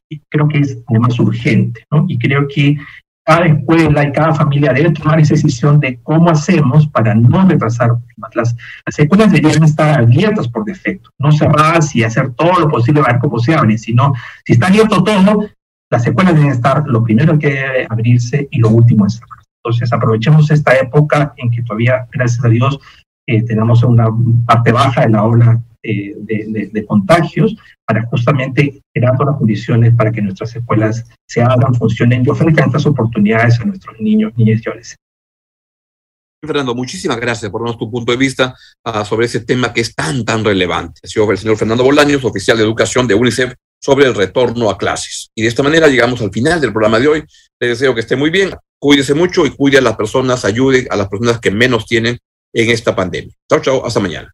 y 0.10 0.19
creo 0.30 0.47
que 0.47 0.60
es 0.60 0.78
además 0.88 1.19
urgente, 1.19 1.84
¿no? 1.91 2.06
Y 2.08 2.17
creo 2.17 2.47
que 2.47 2.78
cada 3.25 3.45
escuela 3.45 4.03
y 4.03 4.12
cada 4.12 4.33
familia 4.33 4.73
debe 4.73 4.91
tomar 4.91 5.19
esa 5.19 5.33
decisión 5.36 5.79
de 5.79 5.99
cómo 6.03 6.29
hacemos 6.29 6.88
para 6.88 7.15
no 7.15 7.47
retrasar 7.47 7.91
las, 8.33 8.55
las 8.86 8.99
escuelas 8.99 9.31
deberían 9.31 9.63
estar 9.63 10.01
abiertas 10.01 10.47
por 10.47 10.65
defecto, 10.65 11.09
no 11.19 11.31
cerradas 11.31 11.95
y 11.95 12.03
hacer 12.03 12.31
todo 12.33 12.59
lo 12.59 12.69
posible 12.69 13.01
para 13.01 13.13
ver 13.13 13.21
cómo 13.21 13.39
se 13.39 13.53
abren, 13.53 13.77
sino 13.77 14.13
si 14.45 14.53
está 14.53 14.67
abierto 14.67 15.03
todo, 15.03 15.47
las 15.89 16.05
escuelas 16.05 16.36
deben 16.36 16.51
estar 16.51 16.83
lo 16.86 17.03
primero 17.03 17.38
que 17.39 17.49
debe 17.49 17.88
abrirse 17.89 18.47
y 18.51 18.59
lo 18.59 18.69
último 18.69 19.05
es 19.05 19.15
cerrar. 19.15 19.39
Entonces 19.63 19.93
aprovechemos 19.93 20.51
esta 20.51 20.77
época 20.77 21.33
en 21.38 21.49
que 21.49 21.62
todavía, 21.62 22.07
gracias 22.12 22.43
a 22.43 22.49
Dios, 22.49 22.79
eh, 23.27 23.43
tenemos 23.43 23.83
una 23.83 24.07
parte 24.45 24.73
baja 24.73 25.01
de 25.01 25.09
la 25.09 25.23
ola 25.23 25.62
eh, 25.84 26.13
de, 26.15 26.86
contagios 26.86 27.56
para 27.86 28.06
justamente 28.06 28.82
crear 28.93 29.13
las 29.19 29.38
condiciones 29.38 29.93
para 29.96 30.12
que 30.12 30.22
nuestras 30.22 30.56
escuelas 30.56 31.06
se 31.28 31.41
hagan, 31.41 31.76
funcionen 31.76 32.24
y 32.26 32.30
ofrezcan 32.30 32.67
estas 32.67 32.86
oportunidades 32.86 33.60
a 33.60 33.65
nuestros 33.65 34.00
niños, 34.00 34.32
niñas 34.38 34.62
y 34.63 34.69
adolescentes. 34.69 35.04
Fernando, 36.41 36.76
muchísimas 36.76 37.17
gracias 37.19 37.50
por 37.52 37.62
darnos 37.62 37.78
tu 37.78 37.89
punto 37.89 38.12
de 38.12 38.17
vista 38.17 38.56
ah, 38.84 39.06
sobre 39.06 39.26
ese 39.26 39.41
tema 39.41 39.74
que 39.74 39.82
es 39.82 39.93
tan, 39.96 40.26
tan 40.26 40.43
relevante. 40.43 41.02
Ha 41.04 41.08
sido 41.08 41.30
el 41.32 41.38
señor 41.38 41.58
Fernando 41.58 41.84
Bolaños, 41.84 42.24
oficial 42.26 42.58
de 42.58 42.63
educación 42.63 43.08
de 43.08 43.15
UNICEF, 43.15 43.54
sobre 43.82 44.06
el 44.06 44.15
retorno 44.15 44.69
a 44.69 44.78
clases. 44.78 45.32
Y 45.36 45.41
de 45.41 45.50
esta 45.50 45.63
manera 45.63 45.89
llegamos 45.89 46.22
al 46.22 46.32
final 46.32 46.62
del 46.62 46.72
programa 46.72 47.00
de 47.00 47.08
hoy. 47.10 47.24
Les 47.60 47.69
deseo 47.72 47.93
que 47.93 48.02
esté 48.02 48.15
muy 48.15 48.30
bien, 48.30 48.52
cuídese 48.80 49.13
mucho 49.13 49.46
y 49.46 49.52
cuide 49.52 49.80
a 49.80 49.82
las 49.82 49.98
personas, 49.98 50.46
ayude 50.46 50.88
a 50.89 50.96
las 50.96 51.10
personas 51.10 51.39
que 51.39 51.52
menos 51.52 51.86
tienen 51.86 52.17
en 52.54 52.69
esta 52.69 52.96
pandemia. 52.96 53.34
Chao, 53.50 53.60
chao, 53.60 53.86
hasta 53.86 54.00
mañana. 54.00 54.34